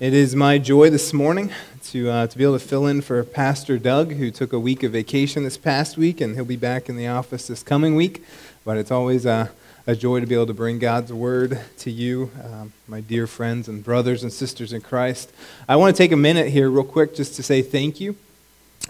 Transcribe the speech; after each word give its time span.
It 0.00 0.12
is 0.12 0.34
my 0.34 0.58
joy 0.58 0.90
this 0.90 1.12
morning 1.12 1.52
to, 1.84 2.10
uh, 2.10 2.26
to 2.26 2.36
be 2.36 2.42
able 2.42 2.58
to 2.58 2.64
fill 2.64 2.88
in 2.88 3.00
for 3.00 3.22
Pastor 3.22 3.78
Doug, 3.78 4.14
who 4.14 4.32
took 4.32 4.52
a 4.52 4.58
week 4.58 4.82
of 4.82 4.90
vacation 4.90 5.44
this 5.44 5.56
past 5.56 5.96
week, 5.96 6.20
and 6.20 6.34
he'll 6.34 6.44
be 6.44 6.56
back 6.56 6.88
in 6.88 6.96
the 6.96 7.06
office 7.06 7.46
this 7.46 7.62
coming 7.62 7.94
week. 7.94 8.24
But 8.64 8.76
it's 8.76 8.90
always 8.90 9.24
a, 9.24 9.52
a 9.86 9.94
joy 9.94 10.18
to 10.18 10.26
be 10.26 10.34
able 10.34 10.48
to 10.48 10.52
bring 10.52 10.80
God's 10.80 11.12
word 11.12 11.60
to 11.78 11.92
you, 11.92 12.32
um, 12.42 12.72
my 12.88 13.02
dear 13.02 13.28
friends 13.28 13.68
and 13.68 13.84
brothers 13.84 14.24
and 14.24 14.32
sisters 14.32 14.72
in 14.72 14.80
Christ. 14.80 15.32
I 15.68 15.76
want 15.76 15.94
to 15.94 16.02
take 16.02 16.10
a 16.10 16.16
minute 16.16 16.48
here, 16.48 16.68
real 16.68 16.82
quick, 16.82 17.14
just 17.14 17.36
to 17.36 17.44
say 17.44 17.62
thank 17.62 18.00
you 18.00 18.16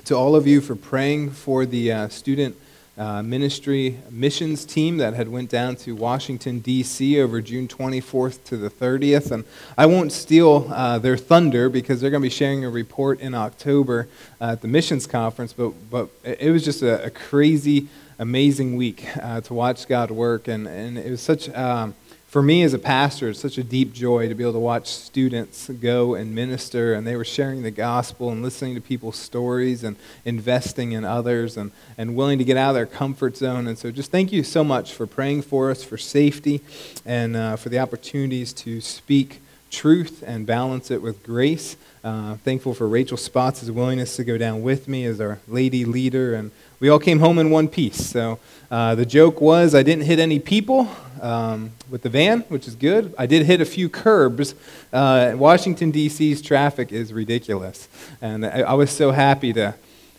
to 0.06 0.14
all 0.14 0.34
of 0.34 0.46
you 0.46 0.62
for 0.62 0.74
praying 0.74 1.32
for 1.32 1.66
the 1.66 1.92
uh, 1.92 2.08
student 2.08 2.56
uh, 2.96 3.22
ministry 3.22 3.98
missions 4.10 4.64
team 4.64 4.98
that 4.98 5.14
had 5.14 5.28
went 5.28 5.50
down 5.50 5.74
to 5.76 5.96
Washington 5.96 6.60
D.C. 6.60 7.20
over 7.20 7.40
June 7.40 7.66
24th 7.66 8.44
to 8.44 8.56
the 8.56 8.70
30th, 8.70 9.30
and 9.32 9.44
I 9.76 9.86
won't 9.86 10.12
steal 10.12 10.68
uh, 10.70 10.98
their 10.98 11.16
thunder 11.16 11.68
because 11.68 12.00
they're 12.00 12.10
going 12.10 12.22
to 12.22 12.26
be 12.26 12.34
sharing 12.34 12.64
a 12.64 12.70
report 12.70 13.20
in 13.20 13.34
October 13.34 14.08
uh, 14.40 14.52
at 14.52 14.60
the 14.60 14.68
missions 14.68 15.06
conference. 15.06 15.52
But 15.52 15.72
but 15.90 16.08
it 16.22 16.50
was 16.50 16.64
just 16.64 16.82
a, 16.82 17.04
a 17.04 17.10
crazy, 17.10 17.88
amazing 18.18 18.76
week 18.76 19.04
uh, 19.20 19.40
to 19.40 19.54
watch 19.54 19.88
God 19.88 20.10
work, 20.10 20.46
and 20.46 20.66
and 20.68 20.96
it 20.96 21.10
was 21.10 21.20
such. 21.20 21.48
Um, 21.50 21.94
for 22.34 22.42
me 22.42 22.64
as 22.64 22.74
a 22.74 22.78
pastor, 22.80 23.28
it's 23.28 23.38
such 23.38 23.58
a 23.58 23.62
deep 23.62 23.92
joy 23.92 24.26
to 24.26 24.34
be 24.34 24.42
able 24.42 24.54
to 24.54 24.58
watch 24.58 24.88
students 24.88 25.68
go 25.68 26.16
and 26.16 26.34
minister, 26.34 26.92
and 26.92 27.06
they 27.06 27.14
were 27.14 27.24
sharing 27.24 27.62
the 27.62 27.70
gospel 27.70 28.28
and 28.30 28.42
listening 28.42 28.74
to 28.74 28.80
people's 28.80 29.14
stories 29.14 29.84
and 29.84 29.94
investing 30.24 30.90
in 30.90 31.04
others 31.04 31.56
and, 31.56 31.70
and 31.96 32.16
willing 32.16 32.36
to 32.38 32.44
get 32.44 32.56
out 32.56 32.70
of 32.70 32.74
their 32.74 32.86
comfort 32.86 33.36
zone. 33.36 33.68
And 33.68 33.78
so, 33.78 33.92
just 33.92 34.10
thank 34.10 34.32
you 34.32 34.42
so 34.42 34.64
much 34.64 34.92
for 34.92 35.06
praying 35.06 35.42
for 35.42 35.70
us, 35.70 35.84
for 35.84 35.96
safety, 35.96 36.60
and 37.06 37.36
uh, 37.36 37.54
for 37.54 37.68
the 37.68 37.78
opportunities 37.78 38.52
to 38.54 38.80
speak 38.80 39.40
truth 39.70 40.24
and 40.26 40.44
balance 40.44 40.90
it 40.90 41.02
with 41.02 41.22
grace. 41.22 41.76
Uh, 42.02 42.34
thankful 42.38 42.74
for 42.74 42.88
Rachel 42.88 43.16
Spots' 43.16 43.70
willingness 43.70 44.16
to 44.16 44.24
go 44.24 44.36
down 44.36 44.62
with 44.62 44.88
me 44.88 45.04
as 45.04 45.20
our 45.20 45.38
lady 45.46 45.84
leader, 45.84 46.34
and 46.34 46.50
we 46.80 46.88
all 46.88 46.98
came 46.98 47.20
home 47.20 47.38
in 47.38 47.50
one 47.50 47.68
piece. 47.68 48.04
So 48.04 48.40
uh, 48.72 48.96
the 48.96 49.06
joke 49.06 49.40
was 49.40 49.72
I 49.72 49.84
didn't 49.84 50.04
hit 50.04 50.18
any 50.18 50.40
people 50.40 50.88
um, 51.20 51.72
with 51.90 52.02
the 52.02 52.08
van, 52.08 52.40
which 52.48 52.66
is 52.68 52.74
good. 52.74 53.14
I 53.18 53.26
did 53.26 53.46
hit 53.46 53.60
a 53.60 53.64
few 53.64 53.88
curbs. 53.88 54.54
Uh, 54.92 55.34
Washington, 55.36 55.90
D.C.'s 55.90 56.42
traffic 56.42 56.92
is 56.92 57.12
ridiculous. 57.12 57.88
And 58.20 58.44
I, 58.44 58.60
I, 58.60 58.74
was 58.74 58.90
so 58.90 59.10
happy 59.10 59.52
to, 59.52 59.74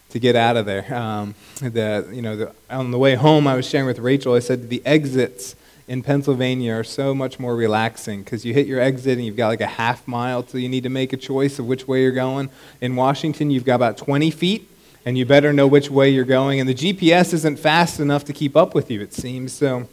to 0.09 0.19
get 0.19 0.35
out 0.35 0.57
of 0.57 0.65
there. 0.65 0.93
Um, 0.93 1.35
the, 1.61 2.09
you 2.11 2.21
know, 2.21 2.35
the, 2.35 2.55
on 2.69 2.91
the 2.91 2.97
way 2.97 3.15
home, 3.15 3.47
I 3.47 3.55
was 3.55 3.67
sharing 3.67 3.87
with 3.87 3.99
Rachel, 3.99 4.33
I 4.33 4.39
said 4.39 4.69
the 4.69 4.81
exits 4.85 5.55
in 5.87 6.01
Pennsylvania 6.01 6.73
are 6.73 6.83
so 6.83 7.13
much 7.13 7.39
more 7.39 7.55
relaxing 7.55 8.23
because 8.23 8.43
you 8.43 8.53
hit 8.53 8.65
your 8.65 8.79
exit 8.79 9.17
and 9.17 9.25
you've 9.25 9.37
got 9.37 9.49
like 9.49 9.61
a 9.61 9.67
half 9.67 10.07
mile 10.07 10.41
till 10.41 10.59
you 10.59 10.69
need 10.69 10.83
to 10.83 10.89
make 10.89 11.13
a 11.13 11.17
choice 11.17 11.59
of 11.59 11.67
which 11.67 11.87
way 11.87 12.01
you're 12.01 12.11
going. 12.11 12.49
In 12.81 12.95
Washington, 12.95 13.51
you've 13.51 13.65
got 13.65 13.75
about 13.75 13.97
20 13.97 14.31
feet 14.31 14.69
and 15.05 15.17
you 15.17 15.25
better 15.25 15.53
know 15.53 15.67
which 15.67 15.89
way 15.89 16.09
you're 16.09 16.25
going. 16.25 16.59
And 16.59 16.67
the 16.67 16.73
GPS 16.73 17.33
isn't 17.33 17.59
fast 17.59 17.99
enough 17.99 18.25
to 18.25 18.33
keep 18.33 18.55
up 18.55 18.73
with 18.73 18.89
you, 18.89 19.01
it 19.01 19.13
seems. 19.13 19.53
So 19.53 19.87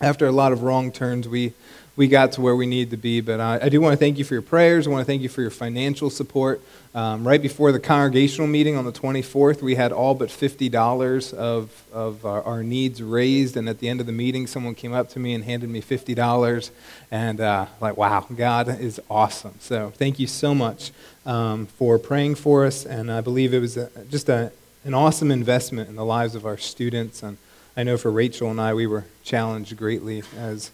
after 0.00 0.26
a 0.26 0.32
lot 0.32 0.52
of 0.52 0.62
wrong 0.62 0.92
turns, 0.92 1.26
we, 1.26 1.52
we 1.96 2.06
got 2.06 2.32
to 2.32 2.42
where 2.42 2.54
we 2.54 2.66
need 2.66 2.90
to 2.90 2.96
be. 2.96 3.20
But 3.22 3.40
uh, 3.40 3.58
I 3.62 3.68
do 3.70 3.80
want 3.80 3.94
to 3.94 3.96
thank 3.96 4.18
you 4.18 4.24
for 4.24 4.34
your 4.34 4.42
prayers. 4.42 4.86
I 4.86 4.90
want 4.90 5.00
to 5.00 5.06
thank 5.06 5.22
you 5.22 5.30
for 5.30 5.40
your 5.40 5.50
financial 5.50 6.10
support. 6.10 6.60
Um, 6.94 7.26
right 7.26 7.40
before 7.40 7.72
the 7.72 7.80
congregational 7.80 8.46
meeting 8.46 8.76
on 8.76 8.84
the 8.84 8.92
24th, 8.92 9.62
we 9.62 9.74
had 9.74 9.92
all 9.92 10.14
but 10.14 10.28
$50 10.28 11.34
of, 11.34 11.84
of 11.92 12.24
our, 12.24 12.42
our, 12.42 12.62
needs 12.62 13.02
raised. 13.02 13.56
And 13.56 13.68
at 13.68 13.80
the 13.80 13.88
end 13.88 14.00
of 14.00 14.06
the 14.06 14.12
meeting, 14.12 14.46
someone 14.46 14.74
came 14.74 14.92
up 14.92 15.08
to 15.10 15.18
me 15.18 15.34
and 15.34 15.44
handed 15.44 15.70
me 15.70 15.80
$50. 15.80 16.70
And 17.10 17.40
uh, 17.40 17.66
like, 17.80 17.96
wow, 17.96 18.26
God 18.34 18.80
is 18.80 19.00
awesome. 19.10 19.54
So 19.60 19.92
thank 19.96 20.18
you 20.18 20.26
so 20.26 20.54
much 20.54 20.90
um, 21.24 21.66
for 21.66 21.98
praying 21.98 22.36
for 22.36 22.66
us. 22.66 22.84
And 22.84 23.10
I 23.10 23.20
believe 23.22 23.54
it 23.54 23.60
was 23.60 23.76
a, 23.76 23.90
just 24.10 24.28
a, 24.28 24.52
an 24.84 24.94
awesome 24.94 25.30
investment 25.30 25.88
in 25.88 25.96
the 25.96 26.04
lives 26.04 26.34
of 26.34 26.46
our 26.46 26.58
students. 26.58 27.22
And 27.22 27.38
I 27.78 27.82
know 27.82 27.98
for 27.98 28.10
Rachel 28.10 28.50
and 28.50 28.58
I, 28.58 28.72
we 28.72 28.86
were 28.86 29.04
challenged 29.22 29.76
greatly 29.76 30.22
as, 30.38 30.70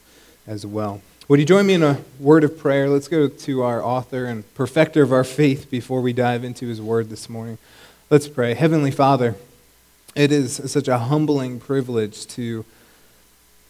as 0.46 0.64
well. 0.64 1.02
Would 1.26 1.40
you 1.40 1.46
join 1.46 1.66
me 1.66 1.74
in 1.74 1.82
a 1.82 1.98
word 2.20 2.44
of 2.44 2.56
prayer? 2.56 2.88
Let's 2.88 3.08
go 3.08 3.26
to 3.26 3.62
our 3.62 3.82
author 3.82 4.24
and 4.26 4.54
perfecter 4.54 5.02
of 5.02 5.12
our 5.12 5.24
faith 5.24 5.68
before 5.68 6.00
we 6.00 6.12
dive 6.12 6.44
into 6.44 6.68
his 6.68 6.80
word 6.80 7.10
this 7.10 7.28
morning. 7.28 7.58
Let's 8.08 8.28
pray. 8.28 8.54
Heavenly 8.54 8.92
Father, 8.92 9.34
it 10.14 10.30
is 10.30 10.70
such 10.70 10.86
a 10.86 10.98
humbling 10.98 11.58
privilege 11.58 12.24
to 12.28 12.64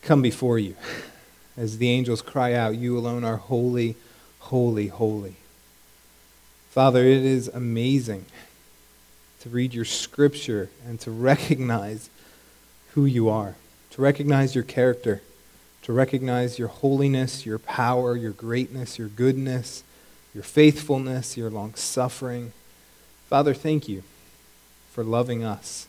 come 0.03 0.21
before 0.21 0.59
you. 0.59 0.77
As 1.57 1.79
the 1.79 1.89
angels 1.89 2.21
cry 2.21 2.53
out, 2.53 2.75
You 2.75 2.99
alone 2.99 3.25
are 3.25 3.37
holy, 3.39 3.97
holy, 4.41 4.89
holy. 4.89 5.37
Father, 6.69 7.01
it 7.01 7.25
is 7.25 7.49
amazing 7.49 8.27
to 9.41 9.49
read 9.49 9.73
your 9.73 9.85
scripture 9.87 10.69
and 10.87 11.01
to 11.01 11.11
recognize 11.11 12.11
who 12.95 13.05
you 13.05 13.29
are, 13.29 13.55
to 13.91 14.03
recognize 14.03 14.55
your 14.55 14.65
character, 14.65 15.23
to 15.83 15.93
recognize 15.93 16.59
your 16.59 16.69
holiness, 16.69 17.45
your 17.45 17.59
power, 17.59 18.17
your 18.17 18.33
greatness, 18.33 18.99
your 18.99 19.09
goodness, 19.09 19.83
your 20.35 20.45
faithfulness, 20.45 21.37
your 21.37 21.51
long 21.51 21.75
suffering. 21.75 22.53
Father, 23.29 23.55
thank 23.55 23.89
you 23.89 24.03
for 24.93 25.03
loving 25.03 25.43
us. 25.43 25.89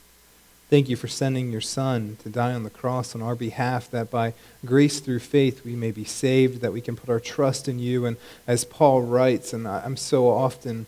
Thank 0.69 0.89
you 0.89 0.95
for 0.95 1.07
sending 1.07 1.51
your 1.51 1.61
Son 1.61 2.17
to 2.23 2.29
die 2.29 2.53
on 2.53 2.63
the 2.63 2.69
cross 2.69 3.13
on 3.13 3.21
our 3.21 3.35
behalf, 3.35 3.91
that 3.91 4.09
by 4.09 4.33
grace 4.65 4.99
through 4.99 5.19
faith 5.19 5.63
we 5.63 5.75
may 5.75 5.91
be 5.91 6.05
saved, 6.05 6.61
that 6.61 6.73
we 6.73 6.81
can 6.81 6.95
put 6.95 7.09
our 7.09 7.19
trust 7.19 7.67
in 7.67 7.77
you. 7.77 8.05
And 8.05 8.17
as 8.47 8.65
Paul 8.65 9.03
writes, 9.03 9.53
and 9.53 9.67
I'm 9.67 9.97
so 9.97 10.27
often 10.29 10.87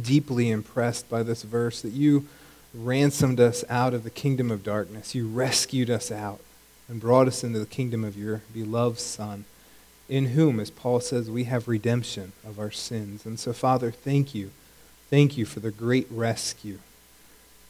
deeply 0.00 0.50
impressed 0.50 1.10
by 1.10 1.22
this 1.24 1.42
verse, 1.42 1.82
that 1.82 1.92
you 1.92 2.28
ransomed 2.74 3.40
us 3.40 3.64
out 3.68 3.94
of 3.94 4.04
the 4.04 4.10
kingdom 4.10 4.50
of 4.50 4.62
darkness. 4.62 5.14
You 5.14 5.28
rescued 5.28 5.90
us 5.90 6.10
out 6.10 6.40
and 6.88 7.00
brought 7.00 7.28
us 7.28 7.44
into 7.44 7.58
the 7.58 7.66
kingdom 7.66 8.04
of 8.04 8.16
your 8.16 8.42
beloved 8.52 8.98
Son, 8.98 9.44
in 10.08 10.26
whom, 10.26 10.58
as 10.60 10.70
Paul 10.70 11.00
says, 11.00 11.30
we 11.30 11.44
have 11.44 11.68
redemption 11.68 12.32
of 12.44 12.58
our 12.58 12.70
sins. 12.70 13.24
And 13.24 13.38
so, 13.38 13.52
Father, 13.52 13.90
thank 13.90 14.34
you. 14.34 14.50
Thank 15.10 15.36
you 15.36 15.44
for 15.44 15.60
the 15.60 15.70
great 15.70 16.06
rescue. 16.10 16.78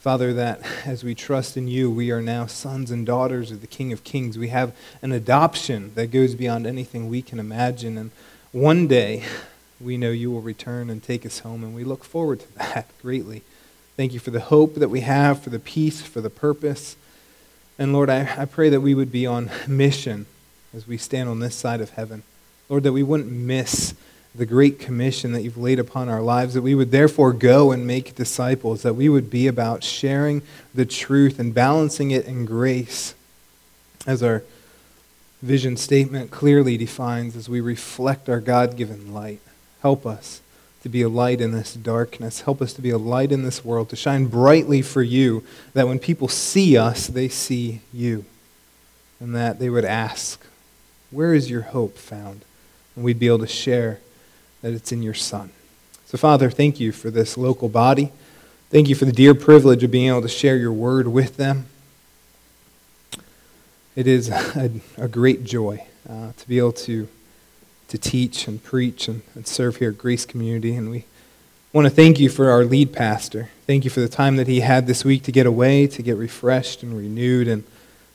Father, 0.00 0.32
that 0.32 0.60
as 0.84 1.04
we 1.04 1.14
trust 1.14 1.56
in 1.56 1.68
you, 1.68 1.88
we 1.88 2.10
are 2.10 2.22
now 2.22 2.46
sons 2.46 2.91
and 2.91 3.06
daughters 3.06 3.52
of 3.52 3.60
the 3.60 3.68
King 3.68 3.92
of 3.92 4.02
Kings. 4.02 4.36
We 4.36 4.48
have 4.48 4.74
an 5.00 5.12
adoption 5.12 5.92
that 5.94 6.10
goes 6.10 6.34
beyond 6.34 6.66
anything 6.66 7.08
we 7.08 7.22
can 7.22 7.38
imagine. 7.38 7.96
And 7.96 8.10
one 8.50 8.88
day, 8.88 9.24
we 9.80 9.96
know 9.96 10.10
you 10.10 10.30
will 10.30 10.41
return 10.41 10.91
and 10.91 11.02
take 11.02 11.24
us 11.24 11.41
home, 11.41 11.62
and 11.62 11.74
we 11.74 11.84
look 11.84 12.02
forward 12.02 12.41
to 12.41 12.54
that 12.54 12.88
greatly. 13.00 13.42
Thank 14.02 14.14
you 14.14 14.18
for 14.18 14.32
the 14.32 14.40
hope 14.40 14.74
that 14.74 14.88
we 14.88 15.02
have, 15.02 15.44
for 15.44 15.50
the 15.50 15.60
peace, 15.60 16.02
for 16.02 16.20
the 16.20 16.28
purpose. 16.28 16.96
And 17.78 17.92
Lord, 17.92 18.10
I, 18.10 18.28
I 18.36 18.46
pray 18.46 18.68
that 18.68 18.80
we 18.80 18.96
would 18.96 19.12
be 19.12 19.28
on 19.28 19.48
mission 19.68 20.26
as 20.74 20.88
we 20.88 20.96
stand 20.96 21.28
on 21.28 21.38
this 21.38 21.54
side 21.54 21.80
of 21.80 21.90
heaven. 21.90 22.24
Lord, 22.68 22.82
that 22.82 22.92
we 22.92 23.04
wouldn't 23.04 23.30
miss 23.30 23.94
the 24.34 24.44
great 24.44 24.80
commission 24.80 25.30
that 25.34 25.42
you've 25.42 25.56
laid 25.56 25.78
upon 25.78 26.08
our 26.08 26.20
lives, 26.20 26.54
that 26.54 26.62
we 26.62 26.74
would 26.74 26.91
therefore 26.91 27.32
go 27.32 27.70
and 27.70 27.86
make 27.86 28.16
disciples, 28.16 28.82
that 28.82 28.94
we 28.94 29.08
would 29.08 29.30
be 29.30 29.46
about 29.46 29.84
sharing 29.84 30.42
the 30.74 30.84
truth 30.84 31.38
and 31.38 31.54
balancing 31.54 32.10
it 32.10 32.26
in 32.26 32.44
grace, 32.44 33.14
as 34.04 34.20
our 34.20 34.42
vision 35.42 35.76
statement 35.76 36.32
clearly 36.32 36.76
defines 36.76 37.36
as 37.36 37.48
we 37.48 37.60
reflect 37.60 38.28
our 38.28 38.41
God 38.41 38.76
given 38.76 39.14
light. 39.14 39.38
Help 39.80 40.04
us 40.04 40.41
to 40.82 40.88
be 40.88 41.03
a 41.03 41.09
light 41.09 41.41
in 41.41 41.53
this 41.53 41.75
darkness. 41.75 42.41
Help 42.41 42.60
us 42.60 42.72
to 42.75 42.82
be 42.82 42.91
a 42.91 42.98
light 42.98 43.31
in 43.31 43.43
this 43.43 43.65
world, 43.65 43.88
to 43.91 43.97
shine 43.97 44.26
brightly 44.26 44.82
for 44.82 45.03
you, 45.03 45.44
that 45.75 45.87
when 45.87 45.98
people 45.98 46.28
see 46.28 46.76
us, 46.76 47.06
they 47.06 47.28
see 47.28 47.81
you. 47.93 48.25
And 49.21 49.34
that 49.37 49.60
they 49.60 49.71
would 49.71 49.84
ask, 49.84 50.44
Where 51.12 51.32
is 51.32 51.48
your 51.48 51.62
hope 51.62 51.97
found? 51.97 52.44
And 52.97 53.04
we'd 53.04 53.21
be 53.21 53.28
able 53.28 53.38
to 53.38 53.47
share 53.47 54.00
that 54.60 54.72
it's 54.72 54.91
in 54.91 55.03
your 55.03 55.15
Son. 55.15 55.50
So, 56.06 56.18
Father, 56.18 56.51
thank 56.51 56.80
you 56.80 56.91
for 56.91 57.10
this 57.10 57.39
local 57.39 57.68
body. 57.68 58.12
Thank 58.71 58.89
you 58.89 58.95
for 58.95 59.04
the 59.04 59.12
dear 59.12 59.34
privilege 59.34 59.84
of 59.84 59.91
being 59.91 60.09
able 60.09 60.22
to 60.22 60.28
share 60.28 60.56
your 60.56 60.72
word 60.72 61.06
with 61.06 61.36
them. 61.36 61.66
It 63.95 64.06
is 64.09 64.28
a, 64.56 64.71
a 64.97 65.06
great 65.06 65.45
joy 65.45 65.86
uh, 66.09 66.33
to 66.36 66.48
be 66.48 66.59
able 66.59 66.72
to 66.72 67.09
to 67.92 67.98
teach 67.98 68.48
and 68.48 68.65
preach 68.65 69.06
and, 69.06 69.21
and 69.34 69.47
serve 69.47 69.77
here 69.77 69.91
at 69.91 69.98
Grace 69.98 70.24
Community. 70.24 70.74
And 70.74 70.91
we 70.91 71.04
want 71.74 71.84
to 71.86 71.91
thank 71.91 72.18
you 72.18 72.30
for 72.30 72.50
our 72.50 72.65
lead 72.65 72.91
pastor. 72.91 73.50
Thank 73.66 73.84
you 73.84 73.91
for 73.91 74.00
the 74.00 74.09
time 74.09 74.36
that 74.36 74.48
he 74.48 74.60
had 74.60 74.86
this 74.86 75.04
week 75.04 75.24
to 75.24 75.33
get 75.33 75.44
away, 75.44 75.86
to 75.89 76.03
get 76.03 76.16
refreshed 76.16 76.83
and 76.83 76.97
renewed. 76.97 77.48
And 77.48 77.65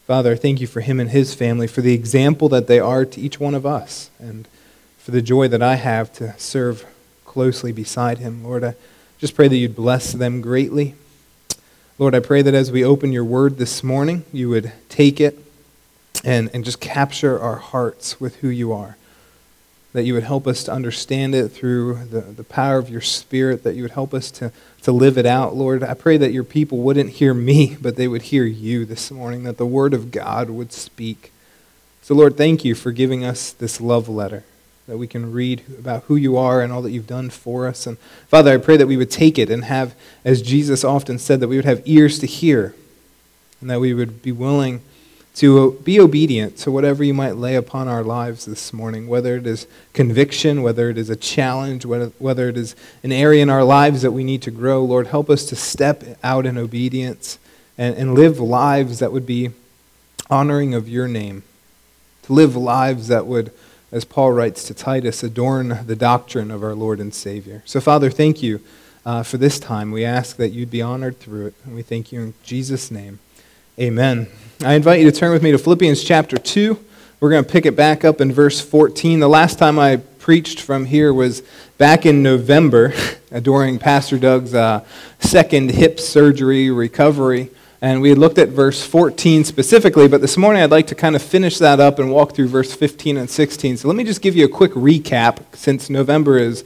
Father, 0.08 0.36
thank 0.36 0.60
you 0.60 0.66
for 0.66 0.82
him 0.82 1.00
and 1.00 1.12
his 1.12 1.36
family, 1.36 1.68
for 1.68 1.82
the 1.82 1.94
example 1.94 2.50
that 2.50 2.66
they 2.66 2.80
are 2.80 3.06
to 3.06 3.22
each 3.22 3.40
one 3.40 3.54
of 3.54 3.68
us, 3.68 4.10
and 4.18 4.48
for 4.98 5.12
the 5.12 5.22
joy 5.22 5.48
that 5.48 5.62
I 5.62 5.76
have 5.76 6.12
to 6.14 6.34
serve 6.40 6.84
closely 7.26 7.72
beside 7.72 8.18
him. 8.18 8.44
Lord, 8.44 8.64
I 8.64 8.74
just 9.20 9.36
pray 9.36 9.48
that 9.48 9.58
you'd 9.58 9.76
bless 9.76 10.12
them 10.12 10.42
greatly. 10.42 10.96
Lord, 12.00 12.16
I 12.16 12.20
pray 12.20 12.42
that 12.42 12.56
as 12.56 12.72
we 12.72 12.84
open 12.84 13.12
your 13.12 13.26
word 13.26 13.60
this 13.60 13.84
morning, 13.84 14.26
you 14.34 14.50
would 14.50 14.72
take 14.90 15.22
it 15.22 15.38
and, 16.24 16.50
and 16.52 16.66
just 16.66 16.80
capture 16.80 17.40
our 17.40 17.58
hearts 17.58 18.20
with 18.20 18.38
who 18.38 18.50
you 18.50 18.74
are. 18.74 18.97
That 19.94 20.04
you 20.04 20.14
would 20.14 20.24
help 20.24 20.48
us 20.48 20.64
to 20.66 20.72
understand 20.72 21.34
it 21.34 21.50
through 21.50 22.06
the, 22.06 22.22
the 22.22 22.44
power 22.44 22.78
of 22.78 22.90
your 22.90 23.02
Spirit, 23.02 23.64
that 23.64 23.76
you 23.76 23.84
would 23.84 23.92
help 23.92 24.14
us 24.14 24.30
to, 24.32 24.52
to 24.82 24.92
live 24.92 25.18
it 25.18 25.26
out, 25.26 25.56
Lord. 25.56 25.84
I 25.84 25.94
pray 25.94 26.18
that 26.18 26.34
your 26.34 26.44
people 26.44 26.80
wouldn't 26.80 27.12
hear 27.12 27.34
me, 27.34 27.78
but 27.82 27.96
they 27.96 28.08
would 28.08 28.24
hear 28.24 28.46
you 28.46 28.86
this 28.86 29.12
morning, 29.12 29.44
that 29.44 29.58
the 29.58 29.66
Word 29.66 29.94
of 29.94 30.12
God 30.12 30.50
would 30.50 30.72
speak. 30.72 31.32
So, 32.02 32.16
Lord, 32.16 32.38
thank 32.38 32.64
you 32.64 32.76
for 32.76 32.92
giving 32.92 33.24
us 33.24 33.52
this 33.52 33.82
love 33.82 34.08
letter 34.08 34.44
that 34.88 34.98
we 34.98 35.08
can 35.08 35.34
read 35.34 35.64
about 35.78 36.04
who 36.04 36.16
you 36.16 36.38
are 36.38 36.62
and 36.62 36.72
all 36.72 36.82
that 36.82 36.92
you've 36.92 37.08
done 37.08 37.30
for 37.30 37.68
us. 37.68 37.86
And 37.86 37.98
Father, 38.30 38.54
I 38.54 38.58
pray 38.58 38.78
that 38.78 38.88
we 38.88 38.96
would 38.96 39.12
take 39.12 39.38
it 39.38 39.50
and 39.50 39.66
have, 39.66 39.94
as 40.24 40.42
Jesus 40.42 40.84
often 40.84 41.20
said, 41.20 41.42
that 41.42 41.50
we 41.50 41.58
would 41.58 41.66
have 41.66 41.82
ears 41.86 42.20
to 42.20 42.28
hear 42.28 42.74
and 43.60 43.70
that 43.70 43.82
we 43.82 43.94
would 43.94 44.22
be 44.22 44.32
willing 44.32 44.82
to 45.38 45.74
be 45.84 46.00
obedient 46.00 46.58
to 46.58 46.72
whatever 46.72 47.04
you 47.04 47.14
might 47.14 47.36
lay 47.36 47.54
upon 47.54 47.88
our 47.88 48.04
lives 48.04 48.46
this 48.46 48.74
morning, 48.74 49.08
whether 49.08 49.38
it 49.38 49.46
is 49.46 49.68
conviction, 49.94 50.64
whether 50.64 50.90
it 50.90 50.98
is 50.98 51.12
a 51.12 51.16
challenge, 51.16 51.86
whether, 51.86 52.50
it 52.50 52.58
is 52.58 52.76
an 53.04 53.12
area 53.12 53.44
in 53.44 53.50
our 53.50 53.64
lives 53.64 54.02
that 54.02 54.10
we 54.10 54.24
need 54.24 54.42
to 54.42 54.50
grow. 54.50 54.84
Lord, 54.84 55.06
help 55.06 55.30
us 55.30 55.46
to 55.46 55.56
step 55.56 56.04
out 56.24 56.48
in 56.48 56.58
obedience 56.58 57.38
and, 57.78 57.96
and 57.96 58.16
live 58.16 58.40
lives 58.40 58.98
that 58.98 59.12
would 59.12 59.28
be 59.28 59.52
honoring 60.28 60.74
of 60.74 60.90
your 60.90 61.08
name, 61.08 61.44
to 62.24 62.34
live 62.34 62.56
lives 62.56 63.08
that 63.08 63.28
would, 63.28 63.52
as 63.92 64.06
Paul 64.06 64.32
writes 64.32 64.64
to 64.64 64.74
Titus, 64.74 65.22
adorn 65.22 65.86
the 65.86 65.96
doctrine 65.96 66.50
of 66.50 66.64
our 66.64 66.74
Lord 66.74 67.00
and 67.00 67.14
Savior. 67.14 67.62
So, 67.64 67.80
Father, 67.80 68.10
thank 68.10 68.42
you 68.42 68.60
uh, 69.06 69.22
for 69.22 69.38
this 69.38 69.60
time. 69.60 69.92
We 69.92 70.04
ask 70.04 70.38
that 70.38 70.50
you'd 70.50 70.72
be 70.72 70.82
honored 70.82 71.20
through 71.20 71.46
it, 71.46 71.54
and 71.64 71.76
we 71.76 71.84
thank 71.84 72.12
you 72.12 72.22
in 72.22 72.34
Jesus' 72.42 72.90
name. 72.90 73.20
Amen. 73.80 74.26
I 74.66 74.74
invite 74.74 75.02
you 75.02 75.12
to 75.12 75.16
turn 75.16 75.32
with 75.32 75.44
me 75.44 75.52
to 75.52 75.60
Philippians 75.60 76.04
chapter 76.04 76.36
2. 76.36 76.84
We're 77.20 77.30
going 77.30 77.44
to 77.44 77.52
pick 77.52 77.68
it 77.68 77.76
back 77.76 78.04
up 78.04 78.20
in 78.20 78.32
verse 78.34 78.60
14. 78.60 79.20
The 79.20 79.28
last 79.28 79.60
time 79.60 79.78
I 79.78 79.98
preached 79.98 80.62
from 80.62 80.86
here 80.86 81.14
was 81.14 81.44
back 81.78 82.04
in 82.04 82.24
November 82.24 82.92
during 83.44 83.78
Pastor 83.78 84.18
Doug's 84.18 84.56
uh, 84.56 84.84
second 85.20 85.70
hip 85.70 86.00
surgery 86.00 86.72
recovery. 86.72 87.52
And 87.80 88.02
we 88.02 88.16
looked 88.16 88.40
at 88.40 88.50
verse 88.50 88.84
14 88.84 89.44
specifically, 89.44 90.08
but 90.08 90.22
this 90.22 90.38
morning 90.38 90.64
I'd 90.64 90.72
like 90.72 90.88
to 90.88 90.96
kind 90.96 91.16
of 91.16 91.22
finish 91.22 91.60
that 91.60 91.80
up 91.80 92.00
and 92.00 92.12
walk 92.12 92.34
through 92.34 92.48
verse 92.48 92.74
15 92.74 93.16
and 93.16 93.30
16. 93.30 93.78
So 93.78 93.88
let 93.88 93.96
me 93.96 94.04
just 94.04 94.24
give 94.24 94.36
you 94.36 94.46
a 94.46 94.50
quick 94.50 94.72
recap 94.72 95.56
since 95.56 95.88
November 95.88 96.40
is 96.40 96.66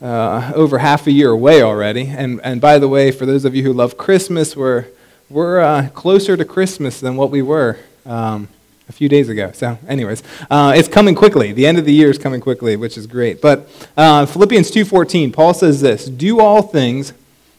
uh, 0.00 0.52
over 0.54 0.78
half 0.78 1.08
a 1.08 1.10
year 1.10 1.30
away 1.30 1.60
already. 1.60 2.06
And, 2.06 2.40
and 2.44 2.60
by 2.60 2.78
the 2.78 2.86
way, 2.86 3.10
for 3.10 3.26
those 3.26 3.44
of 3.44 3.56
you 3.56 3.64
who 3.64 3.72
love 3.72 3.96
Christmas, 3.96 4.56
we're 4.56 4.86
we're 5.30 5.60
uh, 5.60 5.88
closer 5.90 6.36
to 6.36 6.44
Christmas 6.44 7.00
than 7.00 7.16
what 7.16 7.30
we 7.30 7.40
were 7.40 7.78
um, 8.04 8.48
a 8.88 8.92
few 8.92 9.08
days 9.08 9.28
ago. 9.28 9.52
So, 9.54 9.78
anyways, 9.86 10.24
uh, 10.50 10.72
it's 10.76 10.88
coming 10.88 11.14
quickly. 11.14 11.52
The 11.52 11.66
end 11.66 11.78
of 11.78 11.84
the 11.84 11.92
year 11.92 12.10
is 12.10 12.18
coming 12.18 12.40
quickly, 12.40 12.74
which 12.76 12.98
is 12.98 13.06
great. 13.06 13.40
But 13.40 13.68
uh, 13.96 14.26
Philippians 14.26 14.70
2:14, 14.72 15.32
Paul 15.32 15.54
says 15.54 15.80
this: 15.80 16.06
"Do 16.06 16.40
all 16.40 16.62
things 16.62 17.12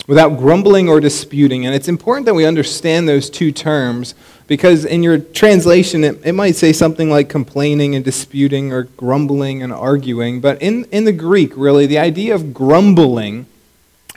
without 0.05 0.37
grumbling 0.37 0.89
or 0.89 0.99
disputing." 0.99 1.65
And 1.65 1.73
it's 1.73 1.87
important 1.87 2.25
that 2.25 2.33
we 2.33 2.45
understand 2.45 3.07
those 3.07 3.29
two 3.29 3.53
terms 3.53 4.15
because 4.47 4.83
in 4.83 5.01
your 5.01 5.17
translation, 5.17 6.03
it, 6.03 6.19
it 6.25 6.33
might 6.33 6.57
say 6.57 6.73
something 6.73 7.09
like 7.09 7.29
complaining 7.29 7.95
and 7.95 8.03
disputing 8.03 8.73
or 8.73 8.83
grumbling 8.83 9.63
and 9.63 9.71
arguing. 9.71 10.41
But 10.41 10.61
in, 10.61 10.83
in 10.91 11.05
the 11.05 11.13
Greek, 11.13 11.53
really, 11.55 11.85
the 11.85 11.99
idea 11.99 12.35
of 12.35 12.53
grumbling 12.53 13.45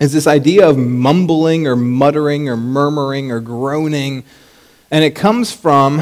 is 0.01 0.13
this 0.13 0.27
idea 0.27 0.69
of 0.69 0.77
mumbling 0.77 1.67
or 1.67 1.77
muttering 1.77 2.49
or 2.49 2.57
murmuring 2.57 3.31
or 3.31 3.41
groaning. 3.41 4.25
And 4.91 5.05
it 5.05 5.13
comes 5.13 5.53
from 5.53 6.01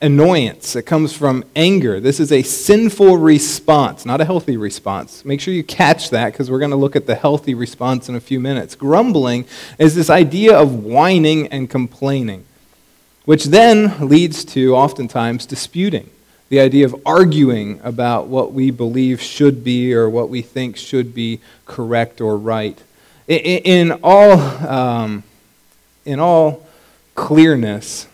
annoyance. 0.00 0.74
It 0.74 0.82
comes 0.82 1.12
from 1.12 1.44
anger. 1.54 2.00
This 2.00 2.18
is 2.18 2.32
a 2.32 2.42
sinful 2.42 3.18
response, 3.18 4.06
not 4.06 4.20
a 4.20 4.24
healthy 4.24 4.56
response. 4.56 5.24
Make 5.24 5.40
sure 5.40 5.54
you 5.54 5.62
catch 5.62 6.10
that 6.10 6.32
because 6.32 6.50
we're 6.50 6.58
going 6.58 6.70
to 6.70 6.76
look 6.76 6.96
at 6.96 7.06
the 7.06 7.14
healthy 7.14 7.54
response 7.54 8.08
in 8.08 8.14
a 8.14 8.20
few 8.20 8.40
minutes. 8.40 8.74
Grumbling 8.74 9.44
is 9.78 9.94
this 9.94 10.10
idea 10.10 10.56
of 10.56 10.82
whining 10.84 11.46
and 11.48 11.68
complaining, 11.68 12.44
which 13.24 13.46
then 13.46 14.08
leads 14.08 14.44
to 14.46 14.74
oftentimes 14.74 15.46
disputing. 15.46 16.10
The 16.48 16.60
idea 16.60 16.84
of 16.84 17.00
arguing 17.06 17.80
about 17.82 18.26
what 18.26 18.52
we 18.52 18.70
believe 18.70 19.20
should 19.20 19.62
be 19.64 19.94
or 19.94 20.08
what 20.08 20.28
we 20.28 20.42
think 20.42 20.76
should 20.76 21.14
be 21.14 21.40
correct 21.64 22.20
or 22.20 22.36
right 22.36 22.80
in 23.28 23.92
all, 24.02 24.32
um, 24.66 25.22
in 26.04 26.20
all 26.20 26.66
clearness, 27.14 28.08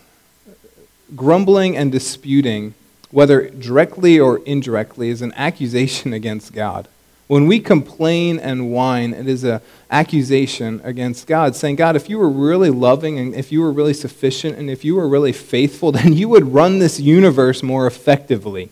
grumbling 1.15 1.77
and 1.77 1.91
disputing, 1.91 2.75
whether 3.11 3.49
directly 3.49 4.19
or 4.19 4.39
indirectly, 4.45 5.09
is 5.09 5.23
an 5.23 5.33
accusation 5.35 6.13
against 6.21 6.53
God. 6.53 6.89
When 7.27 7.47
we 7.47 7.61
complain 7.61 8.39
and 8.39 8.73
whine, 8.73 9.13
it 9.13 9.29
is 9.29 9.45
an 9.45 9.61
accusation 9.91 10.81
against 10.83 11.27
God, 11.27 11.55
saying, 11.55 11.77
God, 11.77 11.95
if 11.95 12.09
you 12.09 12.19
were 12.19 12.29
really 12.29 12.71
loving 12.71 13.19
and 13.19 13.35
if 13.35 13.53
you 13.53 13.61
were 13.61 13.71
really 13.71 13.93
sufficient 13.93 14.57
and 14.57 14.71
if 14.71 14.83
you 14.83 14.97
were 14.97 15.07
really 15.07 15.33
faithful, 15.33 15.93
then 15.93 16.15
you 16.15 16.29
would 16.29 16.55
run 16.55 16.79
this 16.79 16.99
universe 16.99 17.63
more 17.63 17.87
effectively. 17.87 18.71